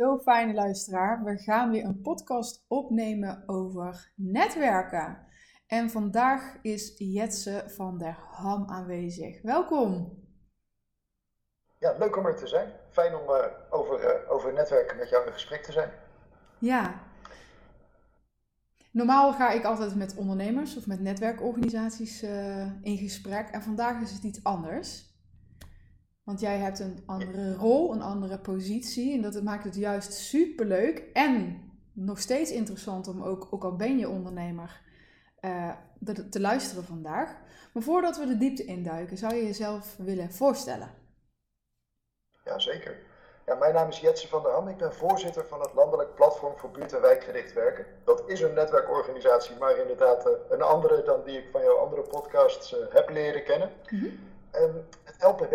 [0.00, 1.24] Zo fijne luisteraar.
[1.24, 5.26] We gaan weer een podcast opnemen over netwerken.
[5.66, 9.42] En vandaag is Jetse van der Ham aanwezig.
[9.42, 10.18] Welkom.
[11.78, 12.72] Ja, leuk om er te zijn.
[12.90, 15.90] Fijn om uh, over, uh, over netwerken met jou in gesprek te zijn.
[16.58, 17.00] Ja.
[18.90, 23.48] Normaal ga ik altijd met ondernemers of met netwerkorganisaties uh, in gesprek.
[23.48, 25.09] En vandaag is het iets anders.
[26.30, 29.14] Want jij hebt een andere rol, een andere positie.
[29.14, 31.62] En dat maakt het juist superleuk en
[31.92, 34.80] nog steeds interessant om ook, ook al ben je ondernemer,
[35.40, 35.72] uh,
[36.30, 37.36] te luisteren vandaag.
[37.72, 40.90] Maar voordat we de diepte induiken, zou je jezelf willen voorstellen?
[42.44, 42.98] Ja, zeker.
[43.46, 44.68] Ja, mijn naam is Jetse van der Ham.
[44.68, 47.86] Ik ben voorzitter van het Landelijk Platform voor Buurt- en Wijkgericht Werken.
[48.04, 52.02] Dat is een netwerkorganisatie, maar inderdaad uh, een andere dan die ik van jouw andere
[52.02, 53.70] podcasts uh, heb leren kennen.
[53.90, 54.18] Mm -hmm.
[54.50, 55.54] En het LPW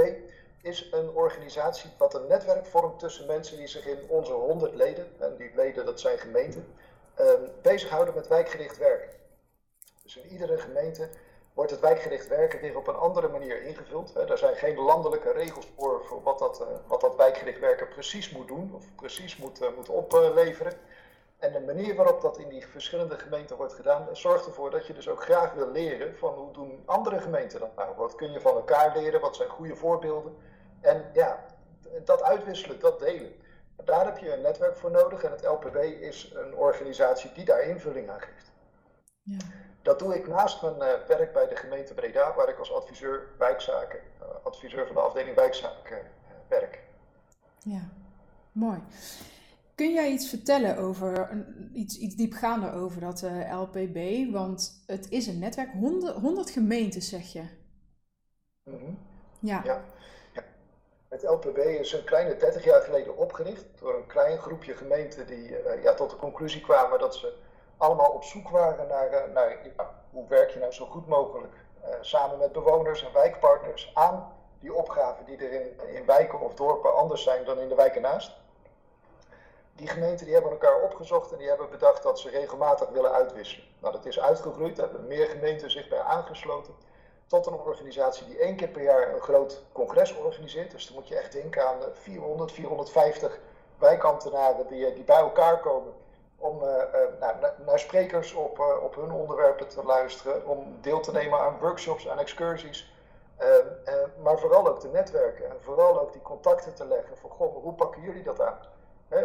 [0.65, 5.07] is een organisatie wat een netwerk vormt tussen mensen die zich in onze 100 leden,
[5.19, 6.73] en die leden dat zijn gemeenten,
[7.19, 9.09] uh, bezighouden met wijkgericht werken.
[10.03, 11.09] Dus in iedere gemeente
[11.53, 14.15] wordt het wijkgericht werken weer op een andere manier ingevuld.
[14.15, 18.29] Er zijn geen landelijke regels voor, voor wat, dat, uh, wat dat wijkgericht werken precies
[18.29, 20.73] moet doen of precies moet, uh, moet opleveren.
[21.37, 24.93] En de manier waarop dat in die verschillende gemeenten wordt gedaan, zorgt ervoor dat je
[24.93, 27.95] dus ook graag wil leren van hoe doen andere gemeenten dat nou?
[27.95, 29.21] Wat kun je van elkaar leren?
[29.21, 30.37] Wat zijn goede voorbeelden?
[30.85, 31.45] En ja,
[32.05, 33.31] dat uitwisselen, dat delen.
[33.85, 37.61] Daar heb je een netwerk voor nodig en het LPW is een organisatie die daar
[37.61, 38.51] invulling aan geeft.
[39.21, 39.37] Ja.
[39.81, 43.27] Dat doe ik naast mijn uh, werk bij de gemeente Breda, waar ik als adviseur
[43.37, 46.83] wijkzaken, uh, adviseur van de afdeling wijkzaken uh, werk.
[47.59, 47.89] Ja,
[48.51, 48.79] mooi.
[49.75, 51.29] Kun jij iets vertellen over,
[51.73, 54.31] iets, iets diepgaander over dat LPB?
[54.31, 57.43] Want het is een netwerk, 100, 100 gemeenten zeg je.
[58.63, 58.97] Mm -hmm.
[59.39, 59.61] ja.
[59.63, 59.83] ja.
[61.15, 65.49] Het LPB is een kleine 30 jaar geleden opgericht door een klein groepje gemeenten die
[65.49, 67.33] uh, ja, tot de conclusie kwamen dat ze
[67.77, 69.57] allemaal op zoek waren naar, uh, naar
[70.11, 71.53] hoe werk je nou zo goed mogelijk
[71.83, 76.53] uh, samen met bewoners en wijkpartners aan die opgaven die er in, in wijken of
[76.53, 78.31] dorpen anders zijn dan in de wijken naast.
[79.73, 83.67] Die gemeenten die hebben elkaar opgezocht en die hebben bedacht dat ze regelmatig willen uitwisselen.
[83.79, 86.73] Nou, dat is uitgegroeid, daar hebben meer gemeenten zich bij aangesloten
[87.27, 90.71] tot een organisatie die één keer per jaar een groot congres organiseert.
[90.71, 93.39] Dus dan moet je echt denken aan 400, 450
[93.77, 95.93] wijkambtenaren die, die bij elkaar komen
[96.37, 97.35] om uh, uh, nou,
[97.65, 102.19] naar sprekers op, op hun onderwerpen te luisteren, om deel te nemen aan workshops, aan
[102.19, 102.93] excursies.
[104.23, 107.73] maar vooral ook te netwerken en vooral ook die contacten te leggen van goh, hoe
[107.73, 108.57] pakken jullie dat aan?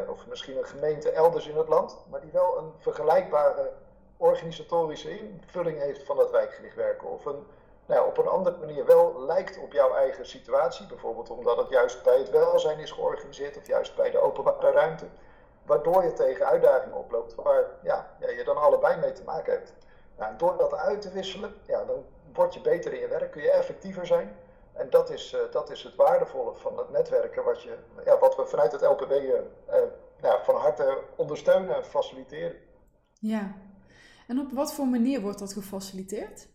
[0.09, 3.73] Of misschien een gemeente elders in het land, maar die wel een vergelijkbare
[4.17, 7.09] organisatorische invulling heeft van dat wijkgericht werken.
[7.09, 7.47] Of een
[7.91, 10.87] nou, op een andere manier wel lijkt op jouw eigen situatie.
[10.87, 15.07] Bijvoorbeeld omdat het juist bij het welzijn is georganiseerd of juist bij de openbare ruimte.
[15.63, 19.73] Waardoor je tegen uitdagingen oploopt waar ja, ja, je dan allebei mee te maken hebt.
[20.19, 23.43] Nou, door dat uit te wisselen, ja, dan word je beter in je werk, kun
[23.43, 24.37] je effectiever zijn.
[24.73, 28.37] En dat is, uh, dat is het waardevolle van het netwerken, wat, je, ja, wat
[28.37, 29.77] we vanuit het LPW uh, uh,
[30.21, 32.57] ja, van harte ondersteunen en faciliteren.
[33.21, 33.55] Ja,
[34.27, 36.49] en op wat voor manier wordt dat gefaciliteerd?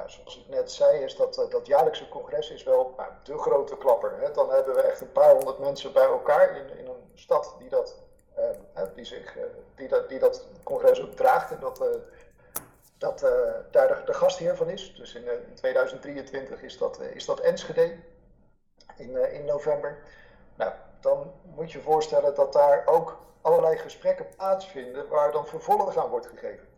[0.00, 3.76] Nou, zoals ik net zei, is dat, dat jaarlijkse congres is wel nou, de grote
[3.76, 4.20] klapper.
[4.20, 4.30] Hè.
[4.30, 7.68] Dan hebben we echt een paar honderd mensen bij elkaar in, in een stad die
[7.68, 7.96] dat,
[8.34, 9.42] eh, die, zich, uh,
[9.74, 11.84] die, dat, die dat congres ook draagt en dat,
[12.98, 13.20] dat
[13.70, 14.94] daar de, de, gastheer van is.
[14.94, 17.96] Dus in, in 2023 is dat, is dat Enschede
[18.96, 19.98] in, in november.
[20.56, 26.10] Nou, dan moet je voorstellen dat daar ook allerlei gesprekken plaatsvinden waar dan vervolg aan
[26.10, 26.68] wordt gegeven.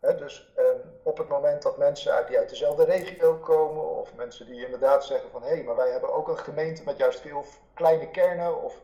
[0.00, 4.46] Dus um, op het moment dat mensen uit, die uit dezelfde regio komen, of mensen
[4.46, 7.44] die inderdaad zeggen van hé, hey, maar wij hebben ook een gemeente met juist veel
[7.74, 8.80] kleine kernen, of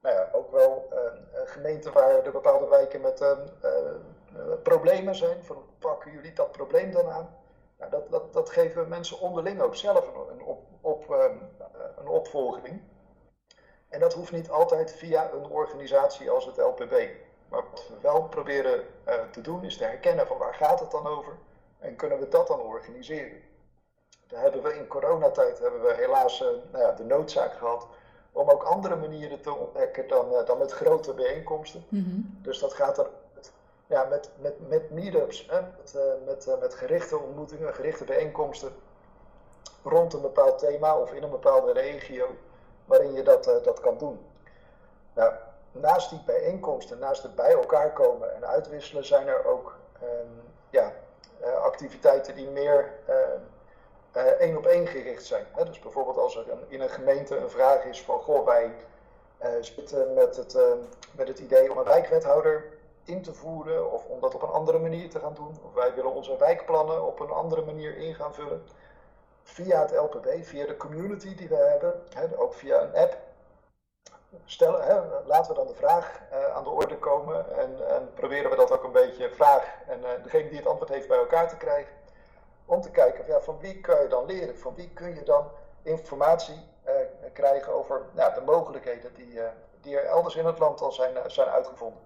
[0.00, 0.98] nou ja, ook wel uh,
[1.44, 3.32] gemeenten waar er bepaalde wijken met uh,
[4.62, 5.38] problemen zijn,
[5.78, 7.36] pakken jullie dat probleem dan aan?
[7.78, 11.08] Nou, dat, dat, dat geven mensen onderling ook zelf een, op, op,
[11.98, 12.82] een opvolging.
[13.88, 17.08] En dat hoeft niet altijd via een organisatie als het LPB.
[17.48, 20.90] Maar wat we wel proberen uh, te doen is te herkennen van waar gaat het
[20.90, 21.32] dan over
[21.78, 23.42] en kunnen we dat dan organiseren.
[24.26, 27.86] Daar hebben we in coronatijd hebben we helaas uh, nou ja, de noodzaak gehad
[28.32, 31.84] om ook andere manieren te ontdekken dan, uh, dan met grote bijeenkomsten.
[31.88, 32.38] Mm -hmm.
[32.42, 33.06] Dus dat gaat dan
[33.86, 38.72] ja, met, met, met meetups, hè, met, met, met gerichte ontmoetingen, gerichte bijeenkomsten
[39.82, 42.26] rond een bepaald thema of in een bepaalde regio
[42.84, 44.18] waarin je dat, dat kan doen.
[45.14, 45.32] Nou,
[45.72, 50.45] naast die bijeenkomsten, naast het bij elkaar komen en uitwisselen, zijn er ook um, uh,
[51.66, 52.92] activiteiten die meer
[54.38, 55.46] één uh, op één gericht zijn.
[55.52, 55.64] Hè?
[55.64, 58.74] Dus bijvoorbeeld als er in een gemeente een vraag is van, goh, wij,
[59.60, 60.58] zitten met het,
[61.16, 62.64] met het idee om een wijkwethouder
[63.06, 65.56] in te voeren of om dat op een andere manier te gaan doen.
[65.64, 68.62] Of wij willen onze wijkplannen op een andere manier in gaan vullen.
[69.42, 73.16] Via het LPB, via de community die we hebben, hè, ook via een app.
[74.44, 78.50] Stellen, hè, laten we dan de vraag uh, aan de orde komen en, en, proberen
[78.50, 81.48] we dat ook een beetje vraag en uh, degene die het antwoord heeft bij elkaar
[81.48, 81.92] te krijgen.
[82.64, 85.50] Om te kijken ja, van wie kan je dan leren, van wie kun je dan
[85.82, 86.92] informatie uh,
[87.32, 89.40] krijgen over nou, de mogelijkheden die,
[89.80, 92.00] die er elders in het land al zijn, zijn uitgevonden.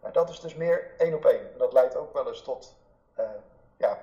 [0.00, 1.52] En dat is dus meer één op één.
[1.52, 2.74] En dat leidt ook wel eens tot
[3.76, 3.98] ja,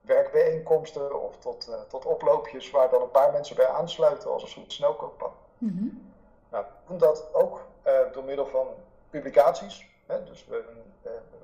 [0.00, 4.72] werkbijeenkomsten of tot, tot oploopjes waar dan een paar mensen bij aansluiten als een soort
[4.72, 5.32] snelkooppad.
[5.58, 6.07] Mm -hmm.
[6.50, 8.66] Nou, we doen dat ook uh, door middel van
[9.10, 9.86] publicaties.
[10.06, 10.24] Hè?
[10.24, 10.64] Dus we,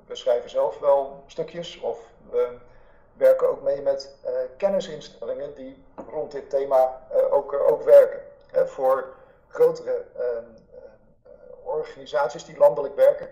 [0.05, 1.99] we, schrijven zelf wel stukjes of
[2.29, 2.57] we
[3.13, 4.15] werken ook mee met
[4.57, 8.21] kennisinstellingen die rond dit thema ook, ook werken.
[8.51, 8.67] Hè?
[8.67, 9.13] Voor
[9.47, 10.05] grotere
[11.63, 13.29] organisaties die landelijk werken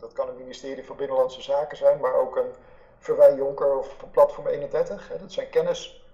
[0.00, 2.52] dat kan een ministerie van Binnenlandse Zaken zijn, maar ook een
[2.98, 5.10] Verwij Jonker of Platform 31.
[5.20, 6.04] Dat zijn kennis,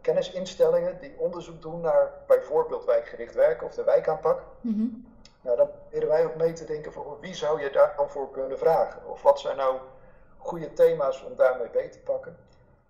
[0.00, 4.42] kennisinstellingen die onderzoek doen naar bijvoorbeeld wijkgericht werken of de wijkaanpak.
[4.60, 5.08] Mm
[5.40, 8.30] Nou, dan proberen wij ook mee te denken van wie zou je daar dan voor
[8.30, 9.06] kunnen vragen?
[9.06, 9.78] Of wat zijn nou
[10.36, 12.36] goede thema's om daarmee mee te pakken?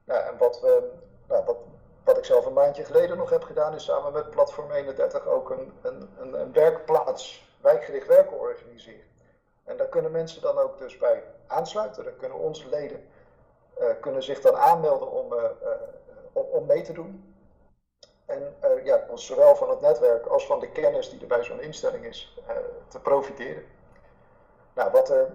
[0.05, 0.91] Nou, en wat, we,
[1.29, 1.57] nou, wat,
[2.05, 5.51] wat ik zelf een maandje geleden nog heb gedaan, is samen met Platform 31 ook
[5.51, 9.05] een, een, een, een werkplaats wijkgericht werken organiseren.
[9.65, 12.05] En daar kunnen mensen dan ook dus bij aansluiten.
[12.05, 13.09] Dan kunnen onze leden
[13.81, 15.45] uh, kunnen zich dan aanmelden om, uh,
[16.32, 17.35] om, mee te doen.
[18.27, 18.55] En
[18.85, 22.41] ja, zowel van het netwerk als van de kennis die er bij zo'n instelling is,
[22.88, 23.65] te profiteren.
[24.75, 25.31] Nou, wat, er,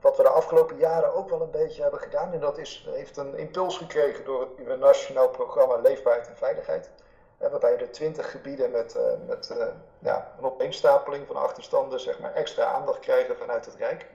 [0.00, 3.16] wat we de afgelopen jaren ook wel een beetje hebben gedaan, en dat is, heeft
[3.16, 6.90] een impuls gekregen door het nationaal programma Leefbaarheid en Veiligheid
[7.38, 9.66] waarbij er twintig gebieden met, uh, met uh,
[9.98, 14.06] ja, een opeenstapeling van achterstanden zeg maar, extra aandacht krijgen vanuit het Rijk,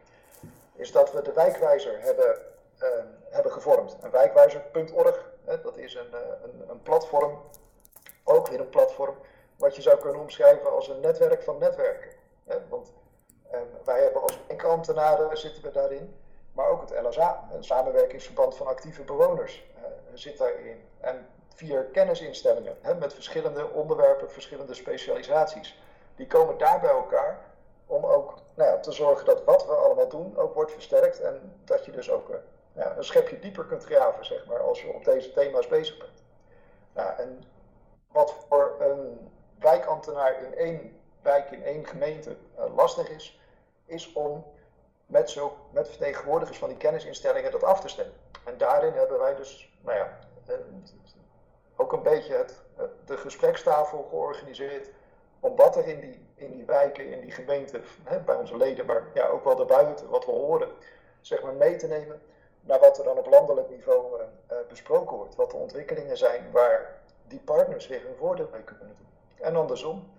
[0.76, 2.38] is dat we de wijkwijzer hebben,
[2.80, 2.88] uh,
[3.30, 3.98] hebben gevormd.
[4.02, 6.14] Een wijkwijzer.org, dat is een,
[6.44, 7.42] een, een, platform,
[8.24, 9.16] ook weer een platform,
[9.58, 12.12] wat je zou kunnen omschrijven als een netwerk van netwerken.
[12.70, 12.92] Want
[13.84, 16.16] wij hebben als ambtenaren zitten we daarin,
[16.54, 19.66] maar ook het LSA, een samenwerkingsverband van actieve bewoners,
[20.14, 20.84] zit daarin.
[21.00, 25.82] En vier kennisinstellingen met verschillende onderwerpen, verschillende specialisaties.
[26.16, 27.40] Die komen daar bij elkaar
[27.86, 31.60] om ook nou ja, te zorgen dat wat we allemaal doen ook wordt versterkt en
[31.66, 32.36] dat je dus ook uh,
[32.74, 36.24] een schepje dieper kunt graven, zeg maar, als je op deze thema's bezig bent.
[36.94, 37.44] Nou, en
[38.12, 39.30] wat voor een
[39.60, 43.40] wijkambtenaar in één wijk, in één gemeente uh, lastig is,
[43.86, 44.46] is om
[45.06, 48.16] met, zo, met vertegenwoordigers van die kennisinstellingen dat af te stemmen.
[48.46, 50.20] En daarin hebben wij dus nou ja,
[50.50, 50.56] uh,
[51.76, 52.62] ook een beetje het,
[53.06, 54.90] de gesprekstafel georganiseerd.
[55.40, 57.84] Om wat er in die, in die wijken, in die gemeenten,
[58.26, 60.70] bij onze leden, maar ja, ook wel daarbuiten, wat we horen,
[61.22, 62.22] zeg maar mee te nemen
[62.64, 65.36] naar wat er dan op landelijk niveau uh, besproken wordt.
[65.36, 69.08] Wat de ontwikkelingen zijn waar die partners weer hun voordeel mee kunnen doen.
[69.40, 70.12] En andersom,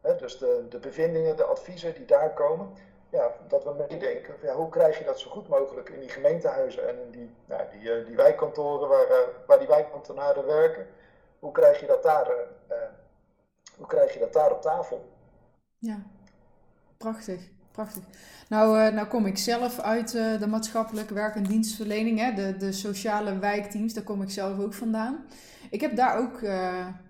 [0.00, 2.72] hè, dus de, de bevindingen, de adviezen die daar komen,
[3.08, 6.88] ja, dat we meedenken, ja, hoe krijg je dat zo goed mogelijk in die gemeentehuizen
[6.88, 9.06] en in die, nou, die, uh, die wijkkantoren waar,
[9.46, 10.86] waar die wijkambtenaren werken
[11.42, 12.26] hoe krijg je dat daar,
[13.76, 15.12] hoe krijg je dat daar op tafel?
[15.78, 16.02] Ja,
[16.96, 17.51] prachtig.
[17.72, 18.02] Prachtig.
[18.48, 22.56] Nou, uh, nou kom ik zelf uit uh, de maatschappelijke werk- en dienstverlening, hè, de,
[22.56, 25.24] de sociale wijkteams, daar kom ik zelf ook vandaan.
[25.70, 26.42] Ik heb daar ook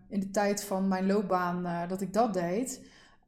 [0.08, 2.80] in de tijd van mijn loopbaan dat ik dat deed,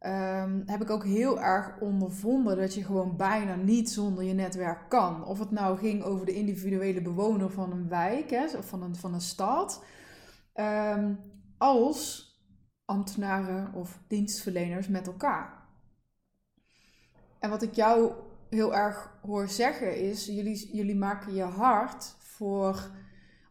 [0.07, 4.89] um, heb ik ook heel erg ondervonden dat je gewoon bijna niet zonder je netwerk
[4.89, 5.25] kan.
[5.25, 8.97] Of het nou ging over de individuele bewoner van een wijk hè, of van een,
[8.97, 9.85] van een stad,
[10.55, 11.19] um,
[11.59, 12.33] als
[12.85, 15.63] ambtenaren of dienstverleners met elkaar.
[17.45, 18.13] En wat ik jou
[18.51, 22.91] heel erg hoor zeggen is: jullie, jullie maken je hard voor.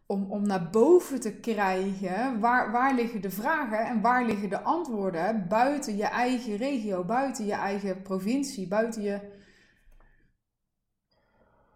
[0.06, 4.60] Om, om naar boven te krijgen waar, waar liggen de vragen en waar liggen de
[4.60, 9.20] antwoorden buiten je eigen regio, buiten je eigen provincie, buiten je.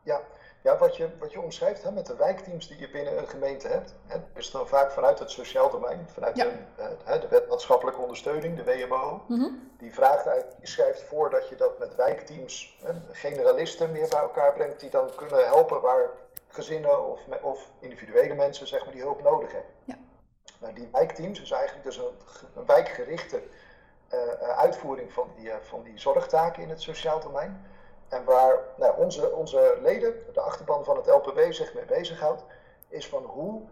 [0.03, 0.21] Ja,
[0.69, 3.69] ja, wat je, wat je omschrijft hè, met de wijkteams die je binnen een gemeente
[3.69, 8.01] hebt, hè, is dan vaak vanuit het sociaal domein, vanuit de, uh, de wet maatschappelijke
[8.01, 9.25] ondersteuning, de WMO.
[9.29, 14.09] Mm Die vraagt uit, die schrijft voor dat je dat met wijkteams, hè, generalisten meer
[14.09, 16.11] bij elkaar brengt, die dan kunnen helpen waar
[16.49, 19.71] gezinnen of, of individuele mensen zeg maar, die hulp nodig hebben.
[19.85, 19.99] Ja.
[20.61, 22.15] Nou, die wijkteams is eigenlijk dus een,
[22.55, 23.43] een wijkgerichte
[24.15, 27.67] uh, uitvoering van die, uh, van die zorgtaken in het sociaal domein.
[28.09, 32.43] En waar nou, onze, onze leden, de achterban van het LPW, zich mee bezighoudt,
[32.89, 33.63] is van hoe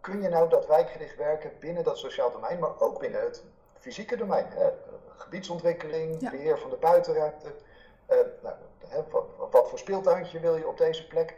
[0.00, 3.44] kun je nou dat wijkgericht werken binnen dat sociaal domein, maar ook binnen het
[3.78, 4.46] fysieke domein.
[4.48, 4.70] Hè?
[5.16, 7.52] gebiedsontwikkeling, beheer van de buitenruimte.
[8.42, 8.54] Nou,
[9.10, 11.36] wat, wat, voor speeltuintje wil je op deze plek?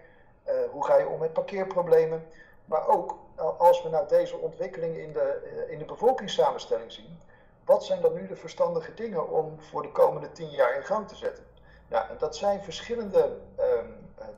[0.71, 2.27] hoe ga je om met parkeerproblemen?
[2.65, 3.17] Maar ook
[3.59, 7.21] als we nou deze ontwikkeling in de, in de bevolkingssamenstelling zien,
[7.65, 11.09] wat zijn dan nu de verstandige dingen om voor de komende tien jaar in gang
[11.09, 11.45] te zetten?
[11.89, 13.97] Ja, dat zijn verschillende um,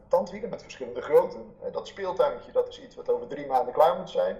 [0.09, 1.55] tandwielen met verschillende grootten.
[1.73, 4.37] Dat speeltuintje, dat is iets wat over drie maanden klaar moet zijn.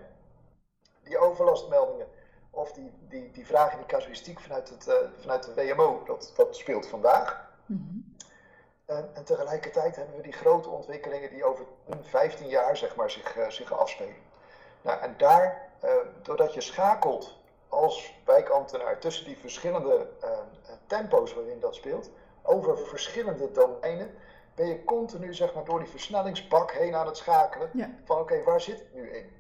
[1.03, 2.07] Die overlastmeldingen,
[2.51, 6.57] of die, die, die vragen, die casuïstiek vanuit, het, uh, vanuit de WMO, dat, dat
[6.57, 7.49] speelt vandaag.
[7.67, 8.09] Mm
[8.91, 11.65] en, en, tegelijkertijd hebben we die grote ontwikkelingen die over
[12.03, 14.15] 15 jaar zeg maar, zich, uh, zich afspelen.
[14.83, 15.91] Nou, en daar, uh,
[16.23, 17.39] doordat je schakelt
[17.69, 20.09] als wijkambtenaar tussen die verschillende
[20.87, 22.11] tempo's waarin dat speelt,
[22.51, 24.15] over verschillende domeinen,
[24.55, 27.71] ben je continu zeg maar, door die versnellingsbak heen aan het schakelen.
[28.05, 29.31] Van oké, waar zit het nu in?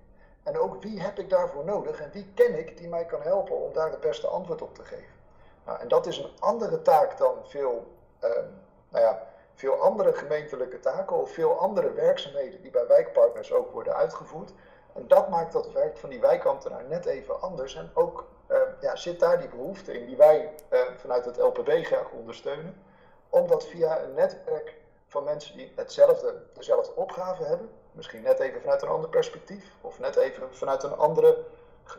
[0.42, 3.56] En ook wie heb ik daarvoor nodig en wie ken ik die mij kan helpen
[3.56, 5.18] om daar het beste antwoord op te geven?
[5.64, 7.86] Nou, en dat is een andere taak dan veel,
[8.18, 8.44] ehm,
[8.88, 13.94] nou ja, veel andere gemeentelijke taken of veel andere werkzaamheden die bij wijkpartners ook worden
[13.94, 14.52] uitgevoerd.
[14.92, 17.74] En dat maakt dat werk van die wijkambtenaar net even anders.
[17.74, 21.68] En ook ehm, ja, zit daar die behoefte in die wij ehm, vanuit het LPB
[21.68, 22.88] graag ondersteunen
[23.30, 24.74] om dat via een netwerk
[25.06, 29.98] van mensen die hetzelfde, dezelfde opgave hebben, misschien net even vanuit een ander perspectief of
[29.98, 31.44] net even vanuit een andere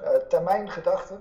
[0.02, 1.20] uh, termijngedachte,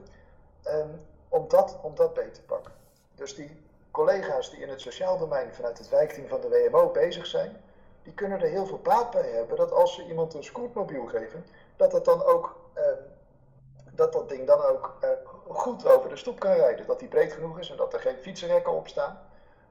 [0.67, 2.73] um, om, dat, om dat beter te pakken.
[3.15, 7.27] Dus die collega's die in het sociaal domein vanuit het wijkteam van de WMO bezig
[7.27, 7.63] zijn,
[8.03, 11.47] die kunnen er heel veel baat bij hebben dat als ze iemand een scootmobiel geven,
[11.77, 12.83] dat het dan ook, uh,
[13.93, 15.11] dat dat ding dan ook uh,
[15.49, 16.87] goed over de stoep kan rijden.
[16.87, 19.21] Dat die breed genoeg is en dat er geen fietsenrekken op staan.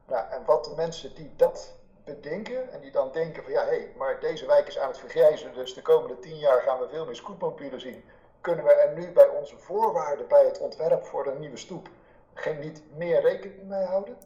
[0.10, 1.74] Nou, en wat de mensen die dat
[2.04, 4.98] bedenken en die dan denken van ja, hé, hey, maar deze wijk is aan het
[4.98, 8.04] vergrijzen, dus de komende tien jaar gaan we veel meer scootmobielen zien.
[8.42, 11.90] Kunnen we er nu bij onze voorwaarden bij het ontwerp voor de nieuwe stoep
[12.34, 14.18] geen niet meer rekening mee houden?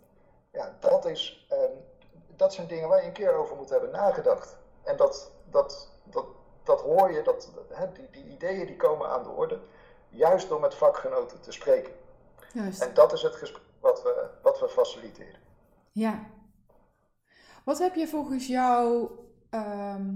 [0.51, 1.57] Ja, dat, is, eh,
[2.35, 4.57] dat zijn dingen waar je een keer over moet hebben nagedacht.
[4.83, 6.25] En dat, dat, dat,
[6.63, 9.59] dat hoor je, dat, hè, die, die ideeën die komen aan de orde,
[10.09, 11.93] juist door met vakgenoten te spreken.
[12.53, 12.81] Juist.
[12.81, 15.41] En dat is het gesprek wat we, wat we faciliteren.
[15.93, 16.25] Ja.
[17.65, 19.09] Wat heb je volgens jou
[19.49, 20.15] ehm,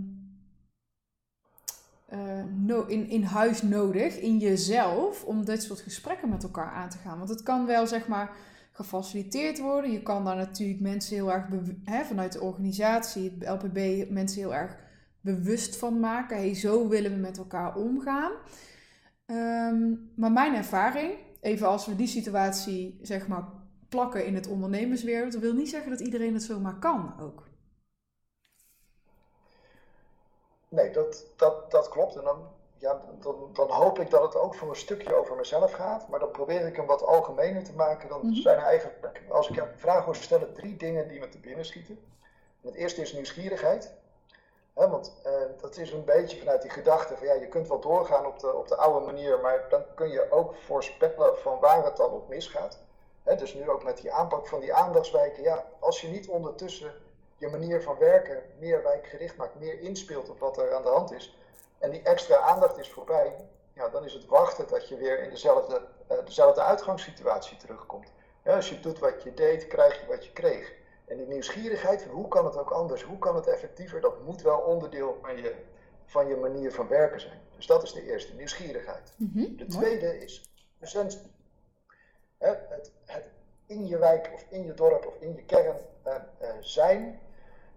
[2.06, 2.44] eh,
[2.88, 7.18] in, in huis nodig, in jezelf, om dit soort gesprekken met elkaar aan te gaan?
[7.18, 8.36] Want het kan wel, zeg maar,
[8.72, 9.92] gefaciliteerd worden.
[9.92, 11.48] Je kan daar natuurlijk mensen heel erg,
[12.08, 14.78] vanuit de organisatie, het LPB, mensen heel erg
[15.22, 16.38] bewust van maken.
[16.38, 18.32] Hey, zo willen we met elkaar omgaan.
[19.26, 23.44] Ehm, maar mijn ervaring, even als we die situatie zeg maar
[23.90, 25.32] plakken in het ondernemerswereld.
[25.32, 27.44] Dat wil niet zeggen dat iedereen het zomaar kan ook.
[30.70, 32.16] Nee, dat, dat, dat klopt.
[32.16, 35.72] En dan, ja, dan, dan hoop ik dat het ook voor een stukje over mezelf
[35.72, 36.08] gaat.
[36.08, 38.10] Maar dan probeer ik hem wat algemener te maken.
[38.10, 38.34] Dan mhm.
[38.34, 41.66] zijn er eigenlijk, als ik jou vraag hoor stellen, drie dingen die me te binnen
[41.66, 42.00] schieten.
[42.62, 43.94] het eerste is nieuwsgierigheid.
[44.74, 48.26] want eh, dat is een beetje vanuit die gedachte van ja, je kunt wel doorgaan
[48.26, 51.98] op de, op de oude manier, maar dan kun je ook voorspellen van waar het
[51.98, 52.86] dan op misgaat
[53.36, 55.44] dus nu ook met die aanpak van die aandachtswijken.
[55.44, 56.94] Ja, als je niet ondertussen
[57.38, 61.12] je manier van werken meer wijkgericht maakt, meer inspeelt op wat er aan de hand
[61.12, 61.38] is.
[61.78, 63.36] En die extra aandacht is voorbij.
[63.74, 65.82] Ja, dan is het wachten dat je weer in dezelfde,
[66.12, 68.12] uh, dezelfde uitgangssituatie terugkomt.
[68.44, 70.74] Ja, als je doet wat je deed, krijg je wat je kreeg.
[71.06, 74.58] En die nieuwsgierigheid hoe kan het ook anders, hoe kan het effectiever, dat moet wel
[74.58, 75.56] onderdeel van je,
[76.06, 77.42] van je manier van werken zijn.
[77.56, 79.14] Dus dat is de eerste, nieuwsgierigheid.
[79.18, 80.52] Mhm, de tweede is
[82.38, 82.92] Het, het,
[83.66, 85.78] in je wijk of in je dorp of in je kern
[86.08, 87.20] uh, uh, zijn.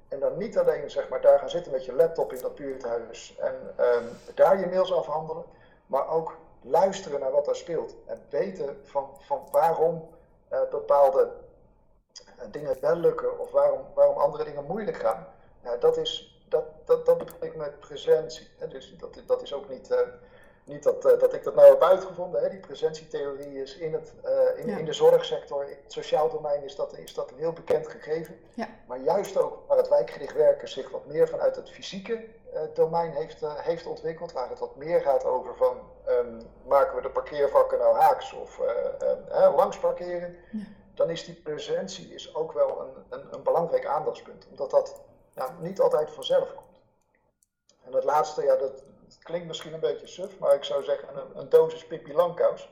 [0.09, 3.37] En dan niet alleen zeg maar, daar gaan zitten met je laptop in dat buurthuis
[3.39, 5.45] en um, daar je mails afhandelen,
[5.87, 7.95] maar ook luisteren naar wat daar speelt.
[8.07, 10.09] En weten van, van waarom
[10.53, 11.33] uh, bepaalde
[12.51, 15.27] dingen wel lukken of waarom, waarom andere dingen moeilijk gaan.
[15.81, 18.49] dat, is, dat, dat, dat bedoel ik met presentie.
[18.59, 18.69] Hè?
[18.69, 19.95] Dus dat, dat is ook niet
[20.65, 22.43] niet dat, uh, dat ik dat nou heb uitgevonden.
[22.43, 22.49] Hè.
[22.49, 26.77] Die presentietheorie is in, het, uh, in, in, de zorgsector, in het sociaal domein is
[26.77, 28.41] dat, is dat een heel bekend gegeven.
[28.55, 28.69] Ja.
[28.87, 32.25] Maar juist ook waar het wijkgericht werken zich wat meer vanuit het fysieke
[32.55, 34.33] uh, domein heeft, heeft ontwikkeld.
[34.33, 38.61] Waar het wat meer gaat over van um, maken we de parkeervakken nou haaks of
[39.55, 40.37] langs parkeren.
[40.53, 40.65] Ja.
[40.95, 44.47] Dan is die presentie is ook wel een, een, een belangrijk aandachtspunt.
[44.51, 45.01] Omdat dat
[45.35, 46.81] nou, niet altijd vanzelf komt.
[47.85, 48.83] En het laatste, ja, dat,
[49.15, 52.71] het klinkt misschien een beetje suf, maar ik zou zeggen een, een dosis Pippi Langkous.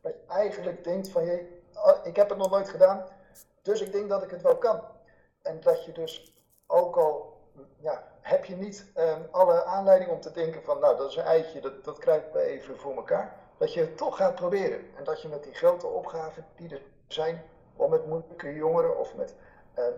[0.00, 3.06] Dat je eigenlijk denkt van, je, ah, ik heb het nog nooit gedaan,
[3.62, 4.80] dus ik denk dat ik het wel kan.
[5.42, 6.34] En dat je dus
[6.66, 7.38] ook al,
[7.76, 11.24] ja, heb je niet um, alle aanleiding om te denken van, nou dat is een
[11.24, 13.36] eitje, dat, dat krijgen we even voor elkaar.
[13.58, 14.96] Dat je het toch gaat proberen.
[14.96, 17.44] En dat je met die grote opgave die er zijn
[17.76, 19.34] om met moeilijke jongeren of met,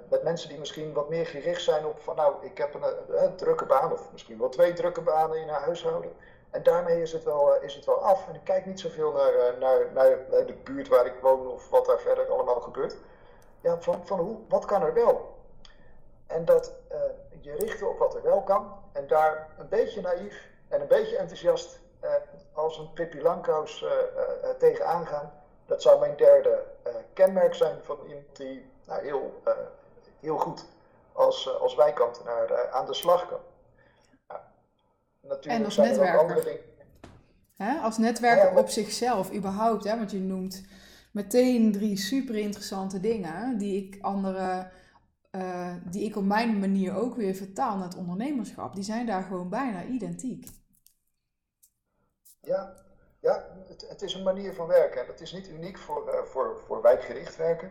[0.08, 3.66] met mensen die misschien wat meer gericht zijn op van nou, ik heb een, drukke
[3.66, 6.12] baan of misschien wel twee drukke banen in haar huishouden.
[6.50, 8.28] En daarmee is het wel, is het wel af.
[8.28, 11.86] En ik kijk niet zoveel naar, naar, naar de buurt waar ik woon of wat
[11.86, 12.96] daar verder allemaal gebeurt.
[13.60, 15.36] Ja, van, van hoe, wat kan er wel?
[16.26, 16.98] En dat uh,
[17.40, 21.16] je richten op wat er wel kan en daar een beetje naïef en een beetje
[21.16, 21.80] enthousiast
[22.52, 23.90] als een Pippi Langkous uh,
[24.58, 25.32] tegenaan gaan.
[25.66, 26.64] Dat zou mijn derde
[27.12, 29.42] kenmerk zijn van iemand die nou, heel,
[30.20, 30.66] heel goed
[31.12, 33.40] als, als wijkambtenaar aan de slag kan.
[35.22, 36.60] natuurlijk en als zijn er ook andere dingen.
[37.56, 37.80] Hè?
[37.80, 39.96] Als netwerker op zichzelf, überhaupt, hè?
[39.96, 40.64] want je noemt
[41.12, 44.70] meteen drie super interessante dingen die ik anderen
[45.32, 49.22] uh, die ik op mijn manier ook weer vertaal naar het ondernemerschap, die zijn daar
[49.22, 50.46] gewoon bijna identiek.
[52.40, 52.74] Ja,
[53.20, 56.22] ja het, het is een manier van werken en dat is niet uniek voor, uh,
[56.22, 57.70] voor, voor wijkgericht werken.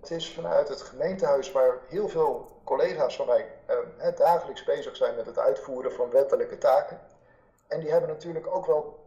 [0.00, 5.16] Het is vanuit het gemeentehuis waar heel veel collega's van mij uh, dagelijks bezig zijn
[5.16, 7.00] met het uitvoeren van wettelijke taken.
[7.66, 9.00] En die hebben natuurlijk ook wel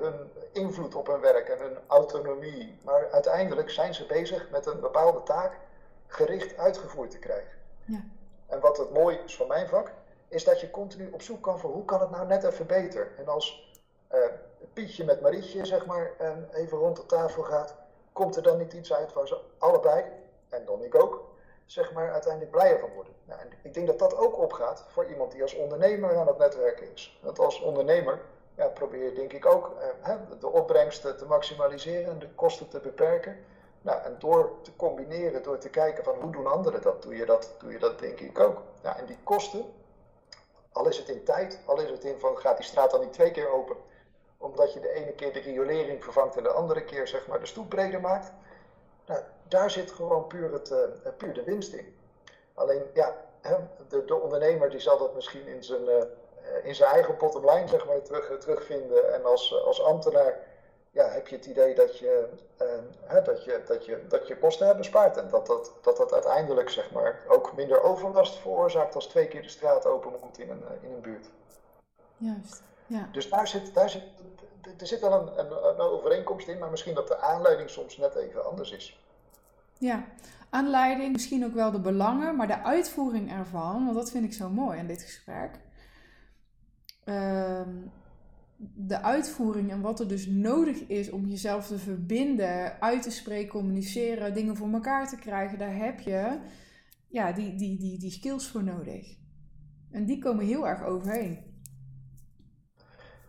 [0.00, 2.78] hun invloed op hun werk en hun autonomie.
[2.84, 5.58] Maar uiteindelijk zijn ze bezig met een bepaalde taak
[6.06, 7.58] gericht uitgevoerd te krijgen.
[7.84, 8.04] Ja.
[8.46, 9.92] En wat het mooie is van mijn vak,
[10.28, 13.12] is dat je continu op zoek kan voor hoe kan het nou net even beter.
[13.18, 13.72] En als
[14.12, 14.18] uh,
[14.72, 16.10] Pietje met Marietje zeg maar
[16.52, 17.74] even rond de tafel gaat,
[18.18, 20.04] komt er dan niet iets uit waar ze allebei,
[20.48, 21.24] en dan ik ook,
[21.66, 23.12] zeg maar uiteindelijk blijer van worden.
[23.24, 26.92] Nou, ik denk dat dat ook opgaat voor iemand die als ondernemer aan het netwerken
[26.92, 27.18] is.
[27.22, 28.20] Want als ondernemer
[28.54, 32.80] ja, probeer je denk ik ook uh, de opbrengsten te maximaliseren en de kosten te
[32.80, 33.36] beperken.
[33.82, 37.26] Nou, en door te combineren, door te kijken van hoe doen anderen dat, doe je
[37.26, 38.62] dat, doe je dat denk ik ook.
[38.82, 39.64] Nou, en die kosten,
[40.72, 43.12] al is het in tijd, al is het in van gaat die straat dan niet
[43.12, 43.76] twee keer open,
[44.38, 47.46] omdat je de ene keer de riolering vervangt en de andere keer zeg maar de
[47.46, 48.32] stoep breder maakt.
[49.06, 51.96] Nou, daar zit gewoon puur, het, uh, puur de winst in.
[52.54, 53.16] Alleen ja,
[53.88, 56.02] de, de ondernemer die zal dat misschien in zijn, uh,
[56.62, 59.14] in zijn eigen bottom line zeg maar, terug, terugvinden.
[59.14, 60.40] En als, als ambtenaar
[60.90, 62.28] ja, heb je het idee dat je,
[63.24, 65.16] dat, je, dat, je, dat je kosten hebt bespaard.
[65.16, 69.42] En dat dat, dat dat uiteindelijk zeg maar, ook minder overlast veroorzaakt als twee keer
[69.42, 71.26] de straat open moet in een, eh, in een buurt.
[72.16, 73.08] Juist, ja.
[73.12, 74.02] Dus daar zit, daar zit,
[74.78, 78.14] er zit wel een, een, een overeenkomst in, maar misschien dat de aanleiding soms net
[78.14, 79.00] even anders is.
[79.78, 80.04] Ja,
[80.50, 84.48] aanleiding, misschien ook wel de belangen, maar de uitvoering ervan, want dat vind ik zo
[84.48, 85.50] mooi in dit gesprek.
[87.04, 87.60] Uh,
[88.74, 93.48] de uitvoering en wat er dus nodig is om jezelf te verbinden, uit te spreken,
[93.48, 96.38] communiceren, dingen voor elkaar te krijgen, daar heb je
[97.08, 99.16] ja, die, die, die, die skills voor nodig.
[99.90, 101.47] En die komen heel erg overheen.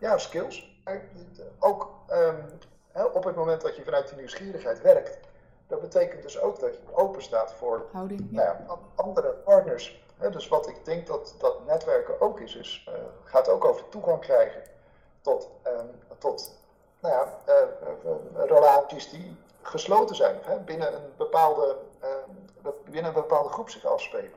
[0.00, 0.82] Ja, skills.
[1.58, 2.44] Ook um,
[3.12, 5.18] op het moment dat je vanuit die nieuwsgierigheid werkt,
[5.66, 10.04] dat betekent dus ook dat je open staat voor Houding, Nou ja, andere partners.
[10.30, 14.20] dus wat ik denk dat, dat netwerken ook is, is uh, gaat ook over toegang
[14.20, 14.62] krijgen
[15.20, 16.58] tot, um, tot
[17.00, 23.48] nou ja, uh, relaties die gesloten zijn, hè, binnen, een bepaalde, uh, binnen een bepaalde
[23.48, 24.32] groep zich afspelen.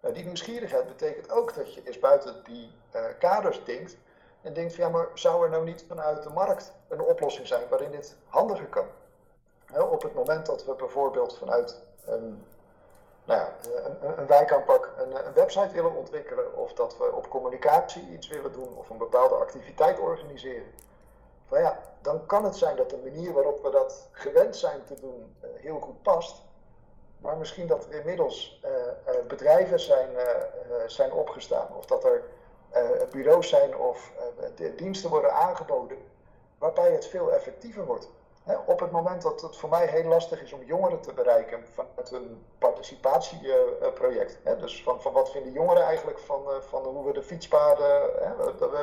[0.00, 2.70] Uh, die nieuwsgierigheid betekent ook dat je eens buiten die
[3.18, 3.96] kaders denkt
[4.42, 7.68] en denkt van ja, maar zou er nou niet vanuit de markt een oplossing zijn
[7.68, 8.86] waarin dit handiger kan?
[9.90, 12.44] op het moment dat we bijvoorbeeld vanuit een
[13.24, 13.52] nou ja,
[13.84, 18.76] een, een wijkaanpak een, website willen ontwikkelen, of dat we op communicatie iets willen doen,
[18.76, 20.66] of een bepaalde activiteit organiseren.
[21.46, 25.00] Van ja, dan kan het zijn dat de manier waarop we dat gewend zijn te
[25.00, 26.42] doen uh, heel goed past.
[27.18, 30.08] Maar misschien dat er inmiddels uh, uh, bedrijven zijn,
[30.86, 32.22] zijn opgestaan, of dat er
[33.10, 34.12] bureaus zijn of
[34.76, 35.98] diensten worden aangeboden,
[36.58, 38.08] waarbij het veel effectiever wordt
[38.66, 42.10] op het moment dat het voor mij heel lastig is om jongeren te bereiken vanuit
[42.10, 44.38] een participatieproject.
[44.58, 48.10] dus van, van wat vinden jongeren eigenlijk van, eh, van hoe we de fietspaden,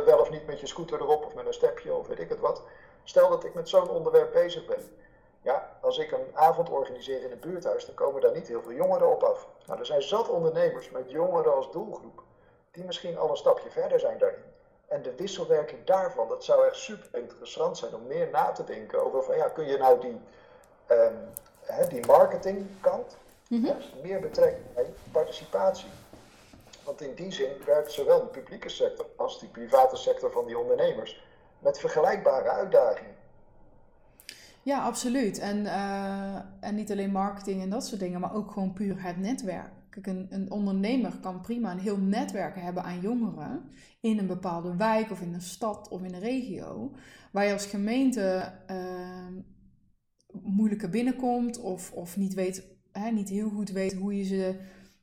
[0.05, 2.39] wel of niet met je scooter erop of met een stepje of weet ik het
[2.39, 2.61] wat.
[3.03, 4.97] Stel dat ik met zo'n onderwerp bezig ben.
[5.41, 8.73] Ja, als ik een avond organiseer in een buurthuis, dan komen daar niet heel veel
[8.73, 9.47] jongeren op af.
[9.65, 12.23] Nou, er zijn zat ondernemers met jongeren als doelgroep,
[12.71, 14.43] die misschien al een stapje verder zijn daarin.
[14.87, 19.05] En de wisselwerking daarvan, dat zou echt super interessant zijn om meer na te denken
[19.05, 20.17] over van ja, kun je nou die,
[20.91, 21.17] um,
[21.61, 23.75] hè, die marketingkant mm -hmm.
[24.01, 25.89] meer betrekken bij participatie.
[26.83, 30.57] Want in die zin werkt zowel de publieke sector als die private sector van die
[30.57, 31.23] ondernemers
[31.59, 33.15] met vergelijkbare uitdagingen.
[34.61, 35.39] Ja, absoluut.
[35.39, 39.17] En, uh, en niet alleen marketing en dat soort dingen, maar ook gewoon puur het
[39.17, 39.71] netwerk.
[39.89, 44.75] Kijk, een, een ondernemer kan prima een heel netwerk hebben aan jongeren in een bepaalde
[44.75, 46.91] wijk of in een stad of in een regio,
[47.31, 49.27] waar je als gemeente uh,
[50.41, 54.59] moeilijker binnenkomt of, of niet, weet, hè, niet heel goed weet hoe je ze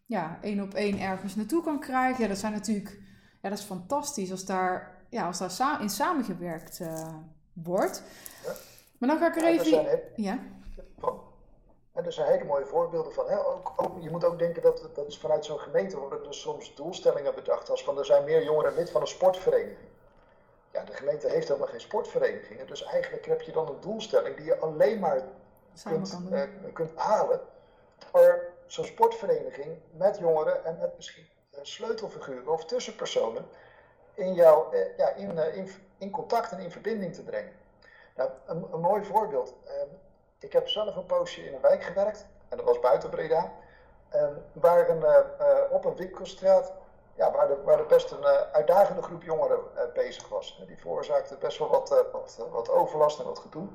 [0.07, 2.23] ja, één op één ergens naartoe kan krijgen.
[2.23, 3.01] Ja, dat zijn natuurlijk,
[3.43, 7.15] ja, dat is fantastisch als daar, ja, als daar in samengewerkt uh,
[7.53, 8.03] wordt.
[8.45, 8.53] Ja.
[8.99, 10.01] Maar dan ga ik er even.
[10.17, 10.39] Ja.
[11.97, 13.29] En er zijn hele mooie voorbeelden van.
[13.29, 13.47] Hè?
[13.47, 16.75] Ook, ook, je moet ook denken dat, dat is vanuit zo'n gemeente worden er soms
[16.75, 17.71] doelstellingen bedacht.
[17.71, 19.89] Als van er zijn meer jongeren lid van een sportvereniging.
[20.71, 22.67] Ja, de gemeente heeft helemaal geen sportverenigingen.
[22.67, 25.23] Dus eigenlijk heb je dan een doelstelling die je alleen maar
[25.85, 27.41] kunt, uh, kunt halen
[28.11, 33.47] voor zo'n sportvereniging met jongeren en met misschien uh, sleutelfiguren of tussenpersonen
[34.15, 37.53] in, jou, uh, ja, in, in, in contact en in verbinding te brengen.
[38.17, 39.55] Nou, een, een mooi voorbeeld.
[40.39, 43.53] Ik heb zelf een poosje in een wijk gewerkt, en dat was buiten Breda,
[44.09, 45.05] ehm, waar een,
[45.71, 46.73] op een winkelstraat
[47.17, 49.61] ja, waar, de, waar best een uh, uitdagende groep jongeren
[49.95, 50.63] bezig was.
[50.67, 52.05] Die veroorzaakte best wel wat,
[52.51, 53.69] wat, overlast en wat gedoe.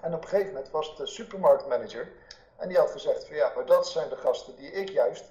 [0.00, 2.12] En op een gegeven moment was de supermarktmanager.
[2.56, 5.24] En die had gezegd van ja, maar dat zijn de gasten die ik juist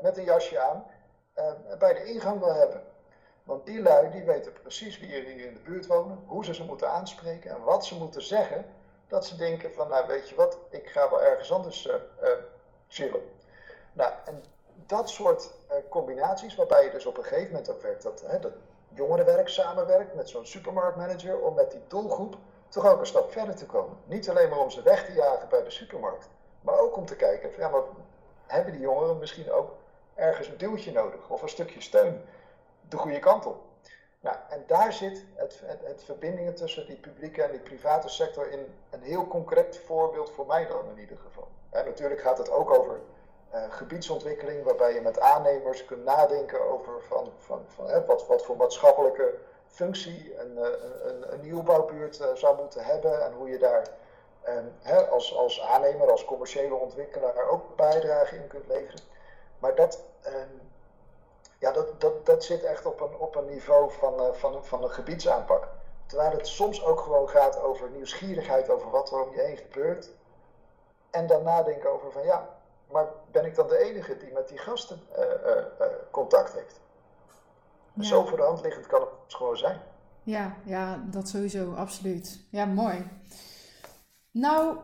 [0.00, 0.86] met een jasje aan
[1.78, 2.82] bij de ingang wil hebben.
[3.42, 6.54] Want die lui die weten precies wie er hier in de buurt wonen, hoe ze
[6.54, 8.64] ze moeten aanspreken en wat ze moeten zeggen.
[9.08, 11.88] Dat ze denken van nou weet je wat, ik ga wel ergens anders
[12.88, 13.22] chillen.
[13.92, 14.44] Nou, en
[14.86, 18.38] dat soort uh, combinaties, waarbij je dus op een gegeven moment ook werkt dat, hè,
[18.38, 18.52] dat
[18.88, 22.36] jongerenwerk samenwerkt met zo'n supermarktmanager, om met die doelgroep
[22.68, 23.96] toch ook een stap verder te komen.
[24.04, 26.28] Niet alleen maar om ze weg te jagen bij de supermarkt,
[26.60, 27.82] maar ook om te kijken, ja, maar
[28.46, 29.70] hebben die jongeren misschien ook
[30.14, 32.24] ergens een duwtje nodig of een stukje steun
[32.88, 33.65] de goede kant op.
[34.48, 39.02] En daar zit het, het, verbindingen tussen die publieke en die private sector in een
[39.02, 41.48] heel concreet voorbeeld voor mij dan in ieder geval.
[41.72, 43.00] Natuurlijk gaat het ook over
[43.54, 48.56] uh, gebiedsontwikkeling, waarbij je met aannemers kunt nadenken over van, van, van, wat, wat voor
[48.56, 49.34] maatschappelijke
[49.66, 50.68] functie een, eh,
[51.02, 53.86] een, een nieuwbouwbuurt uh, zou moeten hebben en hoe je daar
[54.48, 54.72] um,
[55.10, 59.00] als, als aannemer, als commerciële ontwikkelaar ook bijdrage in kunt leveren.
[59.58, 60.60] Maar dat, um,
[61.66, 64.90] ja, dat, dat, dat zit echt op een, op een niveau van, van, van een
[64.90, 65.68] gebiedsaanpak.
[66.06, 70.10] Terwijl het soms ook gewoon gaat over nieuwsgierigheid over wat er om je heen gebeurt.
[71.10, 72.48] En dan nadenken over van ja,
[72.90, 76.80] maar ben ik dan de enige die met die gasten uh, uh, contact heeft?
[77.92, 78.02] Ja.
[78.02, 79.80] Zo voor de hand liggend kan het gewoon zijn.
[80.22, 82.40] Ja, ja, dat sowieso, absoluut.
[82.50, 83.10] Ja, mooi.
[84.30, 84.76] Nou,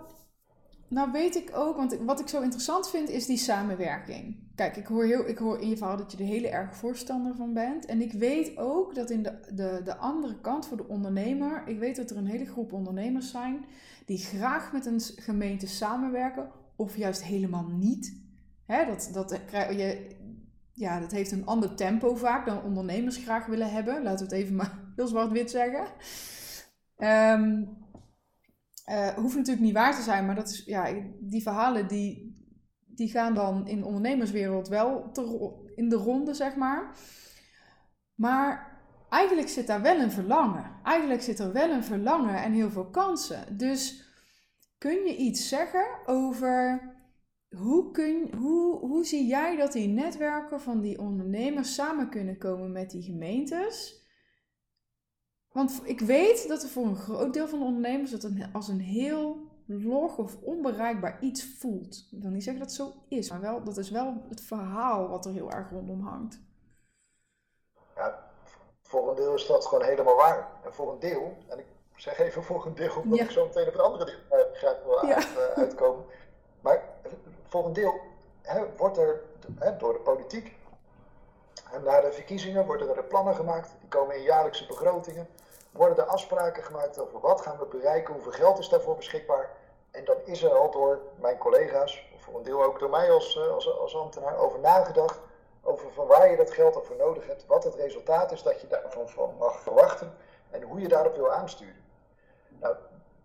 [0.92, 4.36] nou weet ik ook, want wat ik zo interessant vind is die samenwerking.
[4.54, 7.34] Kijk, ik hoor, heel, ik hoor in je verhaal dat je er hele erg voorstander
[7.34, 7.86] van bent.
[7.86, 11.78] En ik weet ook dat in de, de, de andere kant voor de ondernemer, ik
[11.78, 13.64] weet dat er een hele groep ondernemers zijn
[14.06, 18.20] die graag met een gemeente samenwerken of juist helemaal niet.
[18.66, 20.16] Hè, dat, dat, je,
[20.72, 24.02] ja, dat heeft een ander tempo vaak dan ondernemers graag willen hebben.
[24.02, 25.84] Laten we het even maar heel zwart-wit zeggen.
[26.98, 27.80] Um,
[28.86, 32.36] uh, hoeft natuurlijk niet waar te zijn, maar dat is, ja, die verhalen die,
[32.86, 35.10] die gaan dan in de ondernemerswereld wel
[35.74, 36.96] in de ronde, zeg maar.
[38.14, 40.70] Maar eigenlijk zit daar wel een verlangen.
[40.82, 43.56] Eigenlijk zit er wel een verlangen en heel veel kansen.
[43.56, 44.10] Dus
[44.82, 46.80] Kun je iets zeggen over
[47.56, 52.72] hoe, kun, hoe, hoe zie jij dat die netwerken van die ondernemers samen kunnen komen
[52.72, 54.01] met die gemeentes?
[55.52, 58.80] Want ik weet dat er voor een groot deel van de ondernemers het als een
[58.80, 62.08] heel log of onbereikbaar iets voelt.
[62.10, 65.08] Ik wil niet zeggen dat het zo is, maar wel, dat is wel het verhaal
[65.08, 66.40] wat er heel erg rondom hangt.
[67.96, 68.30] Ja,
[68.82, 70.48] voor een deel is dat gewoon helemaal waar.
[70.64, 73.66] En voor een deel, en ik zeg even voor een deel, omdat ik zo meteen
[73.66, 75.14] op het andere deel uh, graag wil ja.
[75.14, 76.04] uit, uh, uitkomen.
[76.60, 76.84] Maar
[77.48, 78.00] voor een deel
[78.42, 79.22] hè, wordt er
[79.58, 80.56] hè, door de politiek,
[81.84, 85.28] na de verkiezingen worden er plannen gemaakt, die komen in jaarlijkse begrotingen,
[85.70, 89.50] worden er afspraken gemaakt over wat gaan we bereiken, hoeveel geld is daarvoor beschikbaar.
[89.90, 93.10] En dan is er al door mijn collega's, of voor een deel ook door mij
[93.10, 95.20] als, eh, als, als ambtenaar, over nagedacht.
[95.64, 98.66] Over van waar je dat geld voor nodig hebt, wat het resultaat is dat je
[98.66, 100.14] daarvan van mag verwachten
[100.50, 101.84] en hoe je daarop wil aansturen.
[102.48, 102.76] Nou,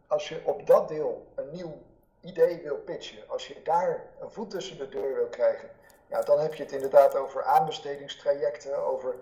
[0.07, 1.81] als je op dat deel een nieuw
[2.21, 5.69] idee wil pitchen, als je daar een voet tussen de deur wil krijgen,
[6.07, 9.15] ja, dan heb je het inderdaad over aanbestedingstrajecten, over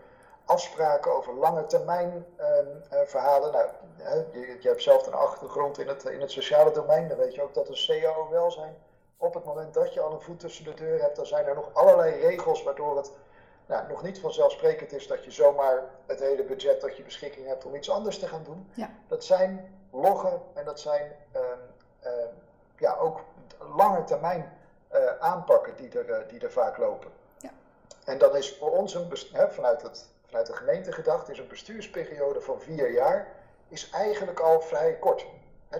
[0.45, 3.51] afspraken, over lange termijn ehm, eh, verhalen.
[3.51, 3.67] Nou,
[4.31, 7.41] je, je, hebt zelf een achtergrond in het, in het sociale domein, dan weet je
[7.41, 8.75] ook dat een CAO welzijn,
[9.17, 11.55] op het moment dat je al een voet tussen de deur hebt, dan zijn er
[11.55, 13.11] nog allerlei regels waardoor het
[13.65, 17.65] nou, nog niet vanzelfsprekend is dat je zomaar het hele budget dat je beschikking hebt
[17.65, 18.69] om iets anders te gaan doen.
[18.73, 18.89] Ja.
[19.07, 21.41] Dat zijn loggen en dat zijn uh,
[22.05, 22.11] uh,
[22.77, 23.19] ja, ook
[23.75, 24.54] lange termijn
[25.19, 27.11] aanpakken die er, eh, die er vaak lopen.
[27.37, 27.49] Ja.
[28.03, 31.47] En dan is voor ons een hè, vanuit, het, vanuit de gemeente gedacht, is een
[31.47, 33.27] bestuursperiode van vier jaar
[33.67, 35.25] is eigenlijk al vrij kort.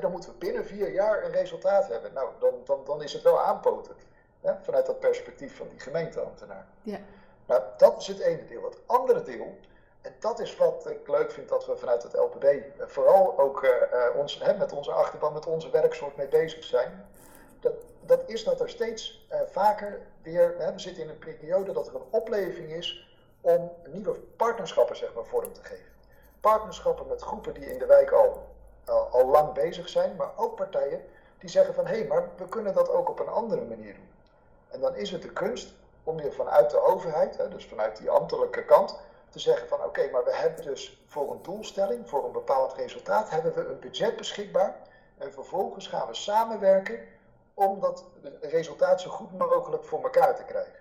[0.01, 2.13] dan moeten we binnen vier jaar een resultaat hebben.
[2.13, 3.95] Nou, dan, dan, dan is het wel aanpoten.
[4.41, 6.65] Hè, vanuit dat perspectief van die gemeenteambtenaar.
[6.82, 6.99] Ja.
[7.45, 8.63] Nou, dat is het ene deel.
[8.63, 9.58] Het andere deel,
[10.06, 13.63] en dat is wat ik leuk vind dat we vanuit het LPB eh, vooral ook
[13.63, 13.71] uh,
[14.15, 17.08] ons, hè, met onze achterban, met onze werksoort mee bezig zijn.
[17.60, 17.73] Dat,
[18.06, 21.88] dat is dat er steeds uh, vaker weer, hè, we zitten in een periode dat
[21.88, 25.91] er een opleving is om nieuwe partnerschappen zeg maar, vorm te geven.
[26.39, 28.48] Partnerschappen met groepen die in de wijk al,
[28.86, 31.02] al, al lang bezig zijn, maar ook partijen
[31.38, 34.10] die zeggen van hé, hey, maar we kunnen dat ook op een andere manier doen.
[34.68, 38.10] En dan is het de kunst om je vanuit de overheid, hè, dus vanuit die
[38.10, 42.32] ambtelijke kant, te zeggen van oké, maar we hebben dus voor een doelstelling, voor een
[42.32, 44.76] bepaald resultaat, hebben we een budget beschikbaar.
[45.18, 47.00] En vervolgens gaan we samenwerken
[47.56, 48.06] om dat
[48.41, 50.80] resultaat zo goed mogelijk voor elkaar te krijgen.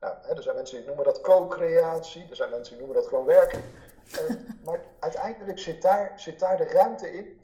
[0.00, 3.08] Nou, hè, er zijn mensen die noemen dat co-creatie, er zijn mensen die noemen dat
[3.08, 3.62] gewoon werken.
[4.12, 7.40] Uh, maar uiteindelijk zit daar, zit daar de ruimte in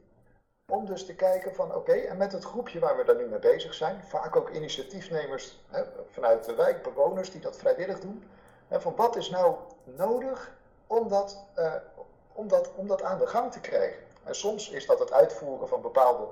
[0.73, 3.39] om dus te kijken van oké, en met het groepje waar we daar nu mee
[3.39, 8.25] bezig zijn, vaak ook initiatiefnemers hè, vanuit de wijk, bewoners die dat vrijwillig doen,
[8.69, 11.75] hè, van wat is nou nodig om dat, uh,
[12.33, 14.03] om, dat, om dat aan de gang te krijgen.
[14.25, 16.27] En soms is dat het uitvoeren van bepaalde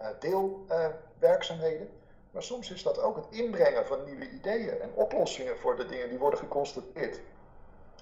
[0.00, 0.86] uh,
[1.18, 1.90] deelwerkzaamheden,
[2.30, 6.08] maar soms is dat ook het inbrengen van nieuwe ideeën en oplossingen voor de dingen
[6.08, 7.20] die worden geconstateerd.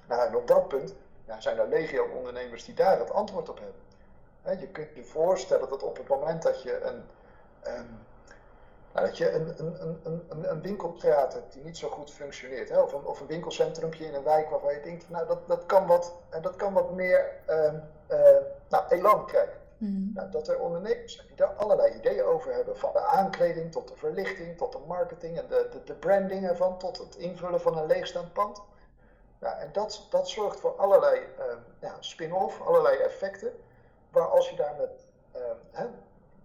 [0.09, 0.95] Nou, en op dat punt
[1.39, 4.61] zijn er legio ondernemers die daar het antwoord op hebben.
[4.61, 7.05] Je kunt je voorstellen dat op het moment dat je een,
[7.67, 7.99] um,
[8.93, 12.83] nou, dat je een, een, een, een, winkelstraat hebt die niet zo goed functioneert?
[12.83, 15.87] Of, een, of een winkelcentrumpje in een wijk waarvan je denkt, nou dat, dat, kan,
[15.87, 18.19] wat, dat kan wat meer um, uh,
[18.69, 19.64] nou, elan krijgen.
[19.85, 20.11] Mm.
[20.15, 23.89] Nou, dat er ondernemers zijn die daar allerlei ideeën over hebben, van de aankleding tot
[23.89, 27.79] de verlichting, tot de marketing en de, de, de branding ervan, tot het invullen van
[27.79, 28.63] een leegstaand pand.
[29.39, 31.45] Nou, en dat, dat zorgt voor allerlei uh,
[31.81, 33.53] ja, spin-off, allerlei effecten.
[34.11, 35.87] Maar als je daar met, uh, hè,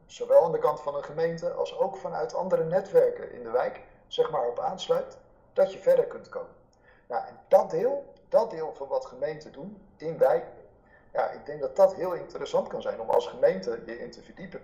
[0.06, 3.82] zowel aan de kant van een gemeente als ook vanuit andere netwerken in de wijk,
[4.08, 5.18] zeg maar op aansluit,
[5.54, 6.56] dat je verder kunt komen.
[7.08, 10.46] Nou, en dat deel, dat deel van wat gemeenten doen in wijk,
[11.14, 14.22] ja, ik denk dat dat heel interessant kan zijn om als gemeente je in te
[14.22, 14.62] verdiepen.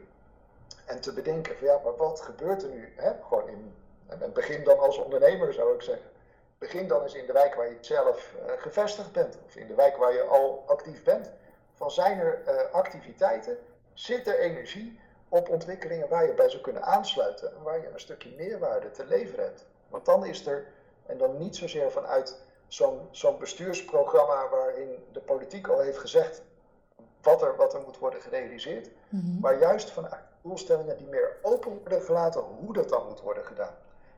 [0.86, 2.94] En te bedenken van ja, maar wat gebeurt er nu?
[2.96, 3.12] Hè?
[3.28, 3.76] Gewoon in,
[4.08, 6.10] en begin dan als ondernemer zou ik zeggen.
[6.58, 9.38] Begin dan eens in de wijk waar je zelf uh, gevestigd bent.
[9.46, 11.32] Of in de wijk waar je al actief bent
[11.74, 13.58] van zijn er uh, activiteiten,
[13.94, 18.00] zit er energie op ontwikkelingen waar je bij zou kunnen aansluiten en waar je een
[18.00, 19.66] stukje meerwaarde te leveren hebt.
[19.90, 20.66] Want dan is er,
[21.06, 22.42] en dan niet zozeer vanuit
[23.12, 26.42] zo'n bestuursprogramma waarin de politiek al heeft gezegd
[27.22, 29.38] wat er, wat er moet worden gerealiseerd, mm -hmm.
[29.42, 33.76] maar juist vanuit doelstellingen die meer open worden gelaten hoe dat dan moet worden gedaan.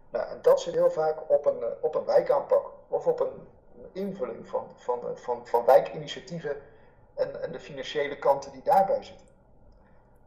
[0.09, 3.47] Nou, en dat zit heel vaak op een, op een wijkaanpak of op een
[3.91, 6.55] invulling van, van, van, van wijkinitiatieven
[7.13, 9.25] en, en de financiële kanten die daarbij zitten.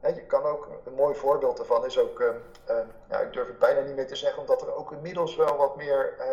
[0.00, 2.28] je kan ook, een mooi voorbeeld daarvan is ook, uh,
[2.70, 2.76] uh,
[3.08, 5.76] ja, ik durf het bijna niet meer te zeggen, omdat er ook inmiddels wel wat
[5.76, 6.24] meer uh,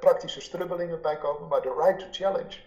[0.00, 2.58] praktische strubbelingen bij komen, maar de Right to Challenge.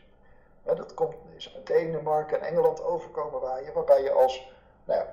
[0.63, 4.51] dat komt, is uit Denemarken en Engeland overkomen waar je, waarbij je als,
[4.85, 5.05] nou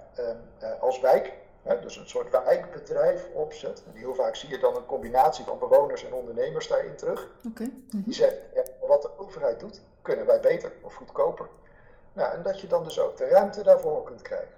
[0.58, 1.32] ja, als wijk,
[1.74, 3.82] dus een soort wijkbedrijf opzet.
[3.86, 7.28] En heel vaak zie je dan een combinatie van bewoners en ondernemers daarin terug.
[7.46, 7.72] Okay.
[7.90, 8.02] -hmm.
[8.06, 11.48] Die ja, wat de overheid doet, kunnen wij beter of goedkoper.
[12.12, 14.54] Nou, en dat je dan dus ook de ruimte daarvoor kunt krijgen.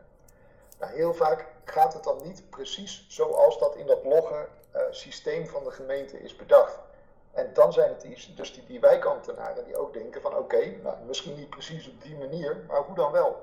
[0.79, 5.47] Nou, heel vaak gaat het dan niet precies zoals dat in dat logge uh, systeem
[5.47, 6.79] van de gemeente is bedacht.
[7.39, 10.97] En dan zijn het die, dus die, die wijkambtenaren die ook denken van oké, nou,
[11.07, 13.43] misschien niet precies op die manier, maar hoe dan wel?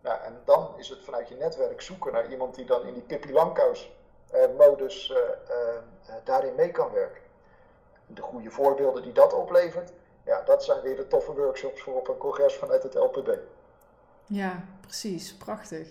[0.00, 3.02] Nou, en dan is het vanuit je netwerk zoeken naar iemand die dan in die
[3.02, 3.92] Pippi Langkous
[4.34, 5.18] uh, modus uh,
[6.24, 7.22] daarin mee kan werken.
[8.06, 9.92] De goede voorbeelden die dat oplevert,
[10.24, 13.38] ja, dat zijn weer de toffe workshops voor op een congres vanuit het LPB.
[14.26, 15.36] Ja, precies.
[15.36, 15.88] Prachtig.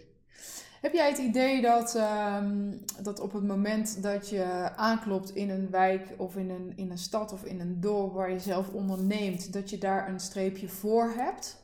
[0.81, 5.71] Heb jij het idee dat, um, dat op het moment dat je aanklopt in een
[5.71, 9.53] wijk of in een, in een stad of in een dorp waar je zelf onderneemt,
[9.53, 11.57] dat je daar een streepje voor hebt?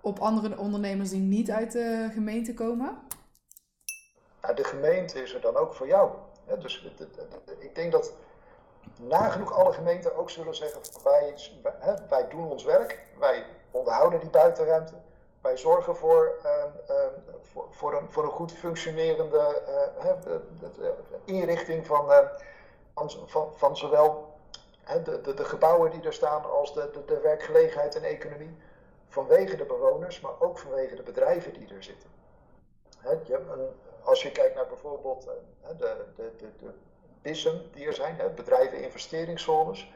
[0.00, 2.98] Op andere ondernemers die niet uit de gemeente komen?
[4.54, 6.10] De gemeente is er dan ook voor jou.
[6.60, 6.88] Dus
[7.58, 8.12] ik denk dat
[9.00, 10.80] nagenoeg alle gemeenten ook zullen zeggen:
[12.08, 14.94] wij doen ons werk, wij onderhouden die buitenruimte,
[15.42, 16.96] wij zorgen voor, uh, uh,
[17.42, 19.62] voor, voor, een, voor een goed functionerende
[20.18, 22.06] uh, inrichting van,
[22.94, 24.36] van, van, van, zowel
[25.04, 28.56] de, de, de, gebouwen die er staan als de, de, werkgelegenheid en economie.
[29.08, 32.10] Vanwege de bewoners, maar ook vanwege de bedrijven die er zitten.
[33.24, 33.40] Je,
[34.02, 35.22] als je kijkt naar bijvoorbeeld
[35.78, 36.70] de, de, de, de
[37.22, 39.92] BISM die er zijn, bedrijven investeringszones,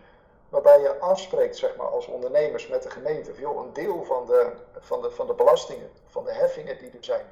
[0.48, 4.52] waarbij je afspreekt zeg maar, als ondernemers met de gemeente, joh, een deel van de,
[4.78, 7.26] van, de, van de belastingen, van de heffingen die er zijn,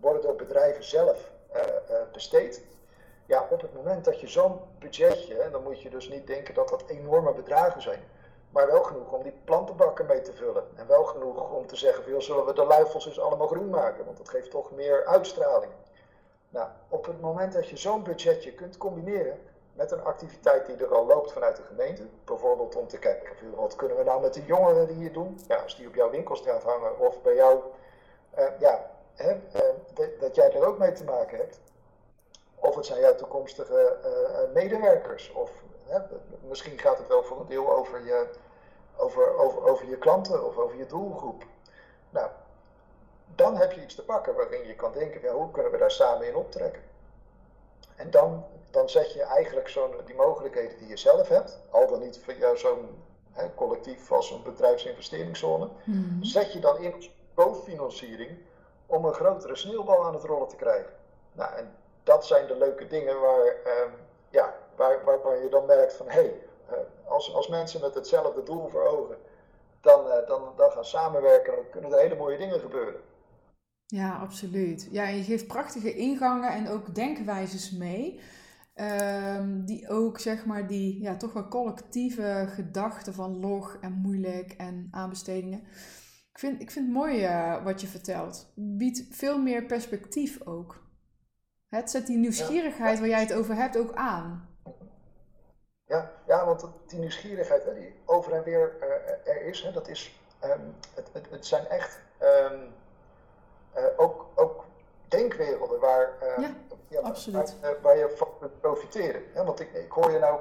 [0.00, 1.30] worden door bedrijven zelf
[2.12, 2.62] besteed.
[3.26, 6.54] Ja, op het moment dat je zo'n budgetje, en dan moet je dus niet denken
[6.54, 8.04] dat dat enorme bedragen zijn,
[8.50, 10.64] maar wel genoeg om die plantenbakken mee te vullen.
[10.74, 14.04] En wel genoeg om te zeggen, van, zullen we de luifels dus allemaal groen maken,
[14.04, 15.72] want dat geeft toch meer uitstraling.
[16.48, 19.40] Nou, op het moment dat je zo'n budgetje kunt combineren
[19.72, 23.76] met een activiteit die er al loopt vanuit de gemeente, bijvoorbeeld om te kijken, wat
[23.76, 26.62] kunnen we nou met de jongeren die hier doen, ja, als die op jouw winkelstraat
[26.62, 27.60] hangen of bij jou,
[28.38, 31.60] uh, ja, hè, uh, dat jij er ook mee te maken hebt.
[32.54, 35.50] Of het zijn jouw toekomstige uh, medewerkers, of
[36.40, 38.28] misschien gaat het wel voor een deel over je,
[38.96, 41.44] over, over, over je klanten of over je doelgroep.
[42.10, 42.30] Nou,
[43.34, 45.90] dan heb je iets te pakken waarin je kan denken, ja, hoe kunnen we daar
[45.90, 46.82] samen in optrekken?
[47.96, 52.00] En dan, dan zet je eigenlijk zo'n, die mogelijkheden die je zelf hebt, al dan
[52.00, 52.88] niet via zo'n
[53.54, 56.94] collectief als een bedrijfsinvesteringszone, mm zet je dan in
[57.34, 58.30] cofinanciering
[58.86, 60.92] om een grotere sneeuwbal aan het rollen te krijgen.
[61.32, 63.92] Nou, en dat zijn de leuke dingen waar, eh,
[64.30, 66.76] ja, waar, waar, waar, je dan merkt van hé, hey, uh,
[67.10, 69.16] als, als mensen met hetzelfde doel voor ogen
[69.80, 73.00] dan, uh, dan, dan gaan samenwerken, dan kunnen er hele mooie dingen gebeuren.
[73.86, 74.88] Ja, absoluut.
[74.90, 78.20] Ja, je geeft prachtige ingangen en ook denkwijzes mee.
[78.74, 84.52] Um, die ook, zeg maar, die ja, toch wel collectieve gedachten van log en moeilijk
[84.52, 85.58] en aanbestedingen.
[86.32, 88.52] Ik vind, ik vind het mooi uh, wat je vertelt.
[88.54, 90.86] Biedt veel meer perspectief ook.
[91.68, 94.48] Het zet die nieuwsgierigheid waar jij het over hebt ook aan.
[95.86, 100.20] Ja, ja want die nieuwsgierigheid die over en weer uh, er is, hè, dat is,
[100.44, 102.60] um, het, het, het, zijn echt um,
[103.76, 104.64] uh, ook, ook
[105.08, 106.54] denkwerelden waar, ja,
[106.92, 107.60] ja, absoluut.
[107.60, 109.22] Waar, waar, je van kunt profiteren.
[109.34, 110.40] Want ik, ik hoor je nou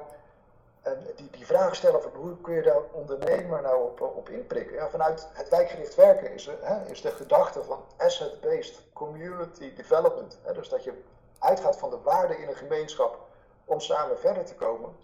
[1.15, 4.75] die, die vraag stellen van hoe kun je daar ondernemer nou op, op inprikken.
[4.75, 10.39] Ja, vanuit het wijkgericht werken is, hè, is de gedachte van asset-based community development.
[10.41, 11.01] Hè, dus dat je
[11.39, 13.19] uitgaat van de waarde in een gemeenschap
[13.65, 14.95] om samen verder te komen.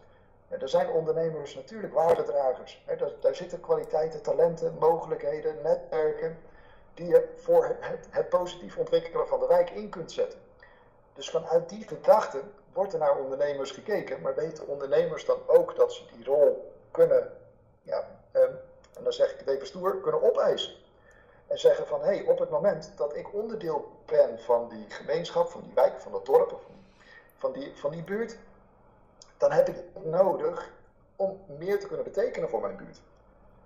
[0.50, 2.84] er zijn ondernemers natuurlijk waardedragers.
[2.86, 6.38] Hè, daar, daar, zitten kwaliteiten, talenten, mogelijkheden, netwerken
[6.94, 10.40] die je voor het, het positief ontwikkelen van de wijk in kunt zetten.
[11.18, 12.42] Dus vanuit die gedachte
[12.74, 17.32] wordt er naar ondernemers gekeken, maar weten ondernemers dan ook dat ze die rol kunnen,
[17.82, 18.60] ja, um,
[18.98, 20.74] en dan zeg ik het even stoer, kunnen opeisen.
[21.48, 25.50] En zeggen van hé, hey, op het moment dat ik onderdeel ben van die gemeenschap,
[25.50, 26.62] van die wijk, van dat dorp, of
[27.38, 28.38] van die, van die buurt,
[29.38, 30.72] dan heb ik het nodig
[31.16, 33.02] om meer te kunnen betekenen voor mijn buurt.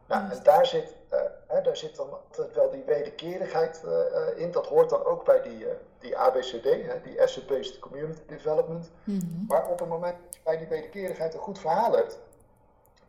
[0.07, 1.19] Nou, en daar zit, uh,
[1.62, 4.52] hè, daar zit dan altijd wel die wederkerigheid uh, in.
[4.52, 8.91] Dat hoort dan ook bij die, uh, die ABCD, hè, die Asset-Based Community Development.
[9.04, 9.45] Mm -hmm.
[9.47, 12.19] Maar op het moment dat je bij die wederkerigheid een goed verhaal hebt,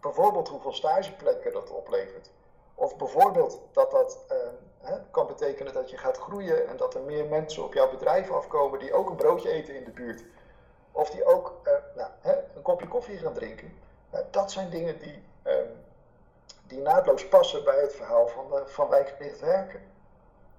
[0.01, 2.31] bijvoorbeeld hoeveel stageplekken dat oplevert,
[2.75, 4.19] of bijvoorbeeld dat dat
[4.79, 8.31] hè, kan betekenen dat je gaat groeien en dat er meer mensen op jouw bedrijf
[8.31, 10.25] afkomen die ook een broodje eten in de buurt,
[10.93, 11.61] of die ook
[11.97, 13.73] nou, hè, een kopje koffie gaan drinken.
[14.31, 15.69] Dat zijn dingen die ehm,
[16.73, 19.81] die naadloos passen bij het verhaal van, de, van wijkgericht werken.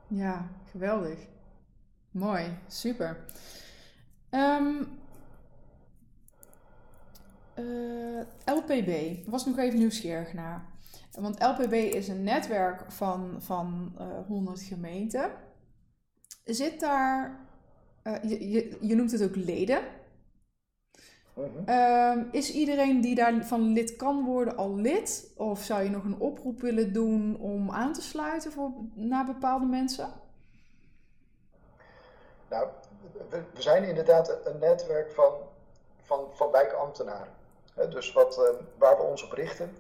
[0.08, 1.28] Ja, geweldig.
[2.12, 3.26] Mooi, super.
[4.30, 5.00] Um,
[7.60, 10.66] uh, LPB, was nog even nieuwsgierig naar.
[11.12, 15.32] Want LPB is een netwerk van, van uh, eh, 100 gemeenten.
[16.44, 17.48] Zit daar,
[18.04, 19.82] je, je, je noemt het ook leden.
[21.34, 21.48] Mhm.
[21.66, 25.32] Ehm, is iedereen die daarvan lid kan worden al lid?
[25.38, 29.66] Of zou je nog een oproep willen doen om aan te sluiten voor, naar bepaalde
[29.66, 30.10] mensen?
[32.50, 32.68] Nou,
[33.30, 35.34] we, zijn inderdaad een netwerk van,
[36.02, 37.34] van, van wijkambtenaren.
[37.90, 39.76] dus wat, ehm, waar we ons op richten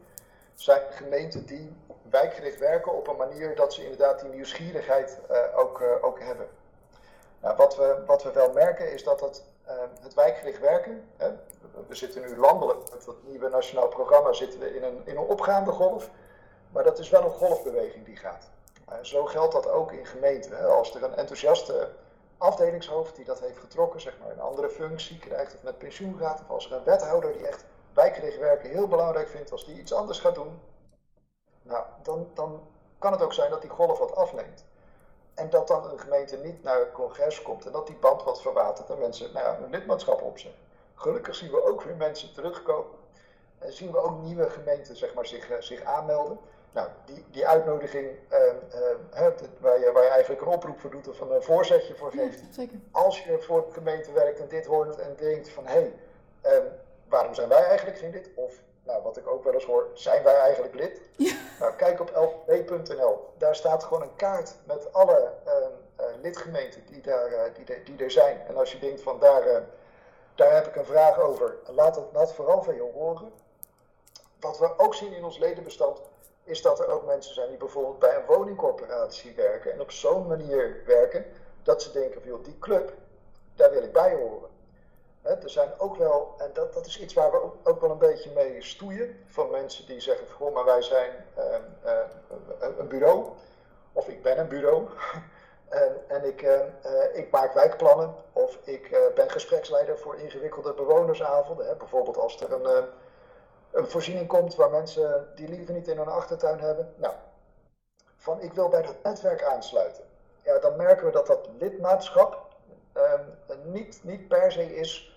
[0.55, 1.75] zijn gemeenten die
[2.09, 6.47] wijkgericht werken op een manier dat ze inderdaad die nieuwsgierigheid uh, ook, uh, ook hebben.
[7.41, 9.43] Nou, wat, we, wat we wel merken is dat het
[10.01, 11.09] het wijkgericht werken.
[11.17, 11.31] Hè.
[11.87, 15.27] We zitten nu landelijk met dat nieuwe nationaal programma zitten we in een, in een
[15.27, 16.09] opgaande golf.
[16.71, 18.49] Maar dat is wel een golfbeweging die gaat.
[18.89, 20.57] Uh, zo geldt dat ook in gemeenten.
[20.57, 20.65] Hè.
[20.65, 21.89] Als er een enthousiaste
[22.37, 26.41] afdelingshoofd die dat heeft getrokken, zeg maar een andere functie krijgt of met pensioen gaat,
[26.41, 29.93] of als er een wethouder die echt wijkgericht werken heel belangrijk vindt, als die iets
[29.93, 30.61] anders gaat doen,
[31.61, 32.67] nou, dan, dan
[32.99, 34.65] kan het ook zijn dat die golf wat afneemt.
[35.33, 38.41] En dat dan een gemeente niet naar het congres komt en dat die band wat
[38.41, 40.61] verwatert en mensen nou ja, hun lidmaatschap opzeggen.
[40.95, 42.97] Gelukkig zien we ook weer mensen terugkomen.
[43.59, 46.39] En zien we ook nieuwe gemeenten zeg maar, zich, eh, zich aanmelden.
[46.71, 48.39] Nou, die, die uitnodiging uh,
[49.19, 49.27] uh,
[49.59, 52.39] waar, je, waar je eigenlijk een oproep voor doet of een voorzetje voor geeft.
[52.39, 52.79] Ja, zeker.
[52.91, 55.93] Als je voor de gemeente werkt en dit hoort en denkt van hé, hey,
[56.41, 56.65] ehm,
[57.07, 58.29] waarom zijn wij eigenlijk geen lid?
[58.35, 61.01] Of nou, wat ik ook wel eens hoor, zijn wij eigenlijk lid?
[61.17, 61.33] Ja.
[61.59, 62.11] Nou, kijk op
[62.47, 63.33] lp.nl.
[63.37, 68.41] Daar staat gewoon een kaart met alle uh, lidgemeenten die, daar, die, die er zijn.
[68.47, 69.63] En als je denkt van daar,
[70.35, 73.31] daar heb ik een vraag over, laat het, laat vooral van je horen.
[74.39, 76.01] Wat we ook zien in ons ledenbestand
[76.43, 80.27] is dat er ook mensen zijn die bijvoorbeeld bij een woningcorporatie werken en op zo'n
[80.27, 81.25] manier werken
[81.63, 82.93] dat ze denken van joh, die club,
[83.55, 84.49] daar wil ik bij horen.
[85.23, 88.31] Er zijn ook wel, en dat, dat is iets waar we ook, wel een beetje
[88.35, 93.25] mee stoeien, van mensen die zeggen van goh, maar wij zijn ehm, ehm, een bureau,
[93.93, 94.87] of ik ben een bureau,
[95.69, 100.73] en, en ik, ehm, eh, ik maak wijkplannen, of ik eh, ben gespreksleider voor ingewikkelde
[100.73, 101.77] bewonersavonden.
[101.77, 102.87] bijvoorbeeld als er een
[103.73, 106.93] een voorziening komt waar mensen die liever niet in hun achtertuin hebben.
[106.95, 107.13] Nou,
[108.17, 110.03] van ik wil bij dat netwerk aansluiten.
[110.43, 112.41] Ja, dan merken we dat dat lidmaatschap
[113.63, 115.12] niet, niet per se is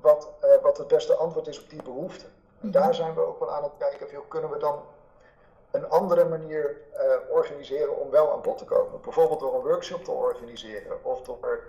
[0.00, 2.24] wat, uh, wat het beste antwoord is op die behoefte.
[2.60, 4.82] En daar zijn we ook wel aan het kijken, of, kunnen we dan
[5.70, 9.00] een andere manier uh, organiseren om wel aan bod te komen.
[9.00, 11.64] Bijvoorbeeld door een workshop te organiseren of door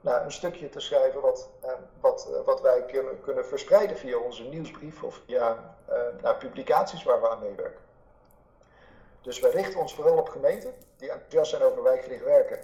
[0.00, 1.70] nou, een stukje te schrijven wat, uh,
[2.00, 7.02] wat, uh, wat wij kunnen, kunnen verspreiden via onze nieuwsbrief of via uh, nou, publicaties
[7.02, 7.80] waar we aan meewerken.
[9.20, 12.58] Dus we richten ons vooral op gemeenten die enthousiast zijn over wijkgericht werken.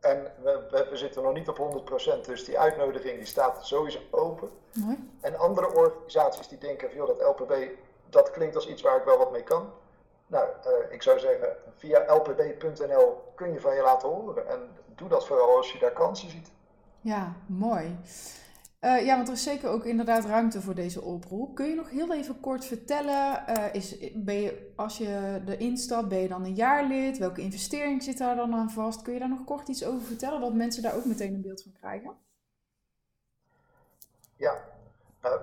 [0.00, 1.84] En we, we, we, zitten nog niet op
[2.22, 4.50] 100%, dus die uitnodiging die staat sowieso open.
[4.72, 5.10] Mooi.
[5.20, 7.52] En andere organisaties die denken joh, dat LPB,
[8.08, 9.72] dat klinkt als iets waar ik wel wat mee kan.
[10.26, 10.48] Nou,
[10.90, 14.48] ik zou zeggen, via lpb.nl kun je van je laten horen.
[14.48, 16.50] En doe dat vooral als je daar kansen ziet.
[17.00, 17.98] Ja, mooi.
[18.80, 21.54] Uh, ja, want er is zeker ook inderdaad ruimte voor deze oproep.
[21.54, 26.08] Kun je nog heel even kort vertellen, uh, is, ben je, als je erin stapt,
[26.08, 27.18] ben je dan een jaarlid?
[27.18, 29.02] Welke investering zit daar dan aan vast?
[29.02, 31.62] Kun je daar nog kort iets over vertellen, dat mensen daar ook meteen een beeld
[31.62, 32.16] van krijgen?
[34.36, 34.64] Ja,
[35.22, 35.40] nou,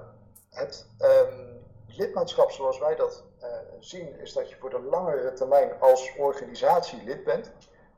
[0.50, 3.48] het um, lidmaatschap zoals wij dat uh,
[3.80, 7.52] zien, is dat je voor de langere termijn als organisatie lid bent.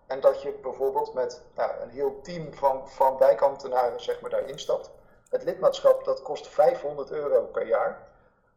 [0.08, 3.18] En dat je bijvoorbeeld met nou, een heel team van, van
[3.98, 4.92] zeg maar, daarin stapt.
[5.30, 8.08] Het lidmaatschap dat kost 500 euro per jaar.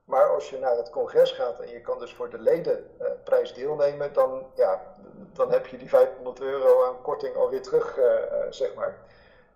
[0.04, 4.12] Maar als je naar het congres gaat en je kan dus voor de ledenprijs deelnemen,
[4.12, 4.94] dan, ja,
[5.32, 8.04] dan heb je die 500 euro aan korting alweer terug, uh,
[8.50, 8.98] zeg maar.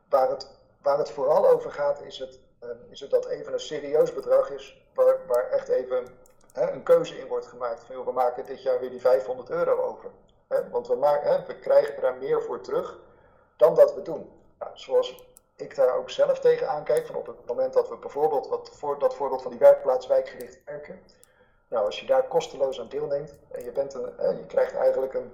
[0.08, 0.50] Waar het,
[0.82, 4.50] waar het vooral over gaat, is het, uh, is het dat even een serieus bedrag
[4.50, 6.06] is, waar, waar echt even
[6.52, 7.84] hè, een keuze in wordt gemaakt.
[7.84, 10.10] Van, we maken dit jaar weer die 500 euro over.
[10.48, 10.68] Hè?
[10.68, 12.98] Want we, maken, hè, we krijgen daar meer voor terug
[13.56, 14.30] dan dat we doen.
[14.58, 18.48] Nou, zoals ik daar ook zelf tegen aankijk, van op het moment dat we bijvoorbeeld,
[18.48, 21.00] wat voor, dat voorbeeld van die werkplaats wijkgericht werken.
[21.68, 25.14] Nou, als je daar kosteloos aan deelneemt en je, bent een, hè, je krijgt eigenlijk
[25.14, 25.32] een,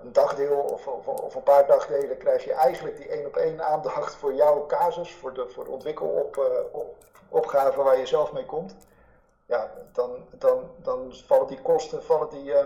[0.00, 3.66] een dagdeel of, of, of, een paar dagdelen, krijg je eigenlijk die één op één
[3.66, 8.76] aandacht voor jouw casus, voor de, voor de ontwikkelopgave waar je zelf mee komt.
[9.46, 12.64] Ja, dan, dan, dan vallen die kosten, vallen die, uh,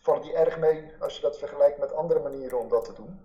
[0.00, 3.20] vallen die erg mee als je dat vergelijkt met andere manieren om dat te doen.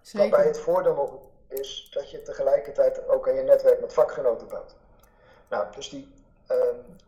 [0.00, 0.30] Zeker.
[0.30, 1.12] Waarbij het voordeel nog
[1.52, 4.74] is dat je tegelijkertijd ook aan je netwerk met vakgenoten bouwt.
[5.48, 6.14] Nou, dus die,
[6.50, 6.56] uh,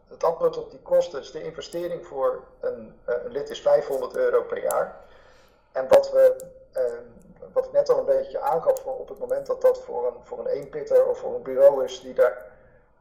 [0.08, 4.42] het antwoord op die kosten de investering voor een, uh, een, lid is 500 euro
[4.42, 4.96] per jaar.
[5.72, 6.36] En wat we,
[6.76, 6.82] uh,
[7.52, 10.38] wat ik net al een beetje aangaf, op het moment dat dat voor een, voor
[10.38, 12.52] een eenpitter of voor een bureau is die daar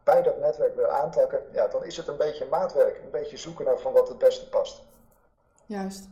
[0.04, 3.66] bij dat netwerk wil aantrekken, ja, dan is het een beetje maatwerk, een beetje zoeken
[3.66, 4.82] naar van wat het beste past.
[5.66, 6.08] Juist.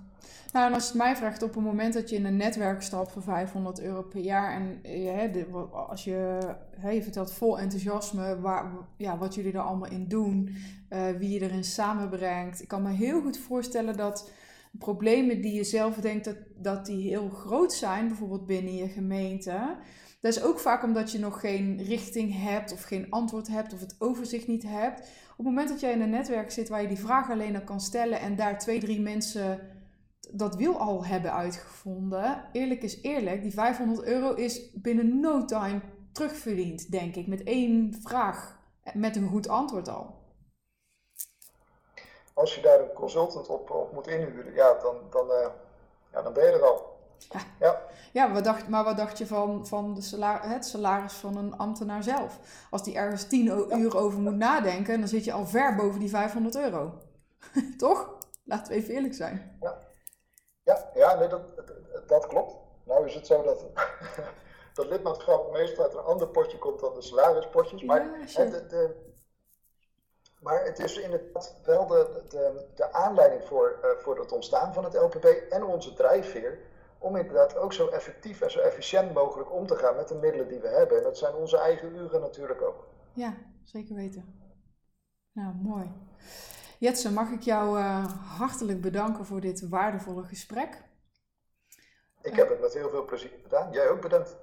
[0.54, 2.82] Nou, en als je het mij vraagt, op het moment dat je in een netwerk
[2.82, 6.38] stapt voor 500 euro per jaar en eh, de, als je,
[6.92, 10.56] je vertelt vol enthousiasme waar, ja, wat jullie er allemaal in doen,
[10.90, 12.62] uh, wie je erin samenbrengt.
[12.62, 14.32] Ik kan me heel goed voorstellen dat
[14.72, 19.76] problemen die je zelf denkt dat, dat die heel groot zijn, bijvoorbeeld binnen je gemeente,
[20.22, 23.80] dat is ook vaak omdat je nog geen richting hebt of geen antwoord hebt of
[23.80, 25.00] het overzicht niet hebt.
[25.32, 27.62] Op het moment dat jij in een netwerk zit waar je die vraag alleen al
[27.62, 29.60] kan stellen en daar twee, drie mensen
[30.32, 32.50] dat wiel al hebben uitgevonden.
[32.52, 37.28] Eerlijk is eerlijk, die 500 euro is binnen no time terugverdiend, denk ik.
[37.28, 38.60] Met één vraag,
[38.94, 40.20] met een goed antwoord al.
[42.34, 45.48] Als je daar een consultant op, op moet inhuren, ja, dan, dan, uh,
[46.12, 46.90] ja, dan ben je er al.
[47.30, 47.82] Ja, ja.
[48.12, 51.58] ja wat dacht, maar wat dacht je van, van de salaris, het salaris van een
[51.58, 52.40] ambtenaar zelf?
[52.70, 53.46] Als die ergens 10
[53.80, 56.94] uur over moet nadenken, dan zit je al ver boven die 500 euro.
[57.78, 58.18] Toch?
[58.44, 59.58] Laten we even eerlijk zijn.
[59.62, 59.78] Ja,
[60.74, 61.42] ja, ja nee, dat,
[62.08, 62.56] dat klopt.
[62.84, 63.66] Nou is het zo dat,
[64.74, 67.84] dat lidmaatschap meestal uit een ander potje komt dan de salarispotjes.
[67.84, 68.96] Maar, ja, de, de,
[70.40, 74.84] maar het is inderdaad wel de, de, de aanleiding voor, uh, voor het ontstaan van
[74.84, 76.60] het LPB en onze drijfveer
[76.98, 80.48] om inderdaad ook zo effectief en zo efficiënt mogelijk om te gaan met de middelen
[80.48, 80.98] die we hebben.
[80.98, 82.88] En dat zijn onze eigen uren natuurlijk ook.
[83.14, 84.40] Ja, zeker weten.
[85.32, 85.92] Nou, mooi.
[86.82, 88.06] Jetsen, mag ik jou eh,
[88.38, 90.82] hartelijk bedanken voor dit waardevolle gesprek.
[92.22, 93.72] Ik heb het met heel veel plezier gedaan.
[93.72, 94.36] Jij ook bedankt.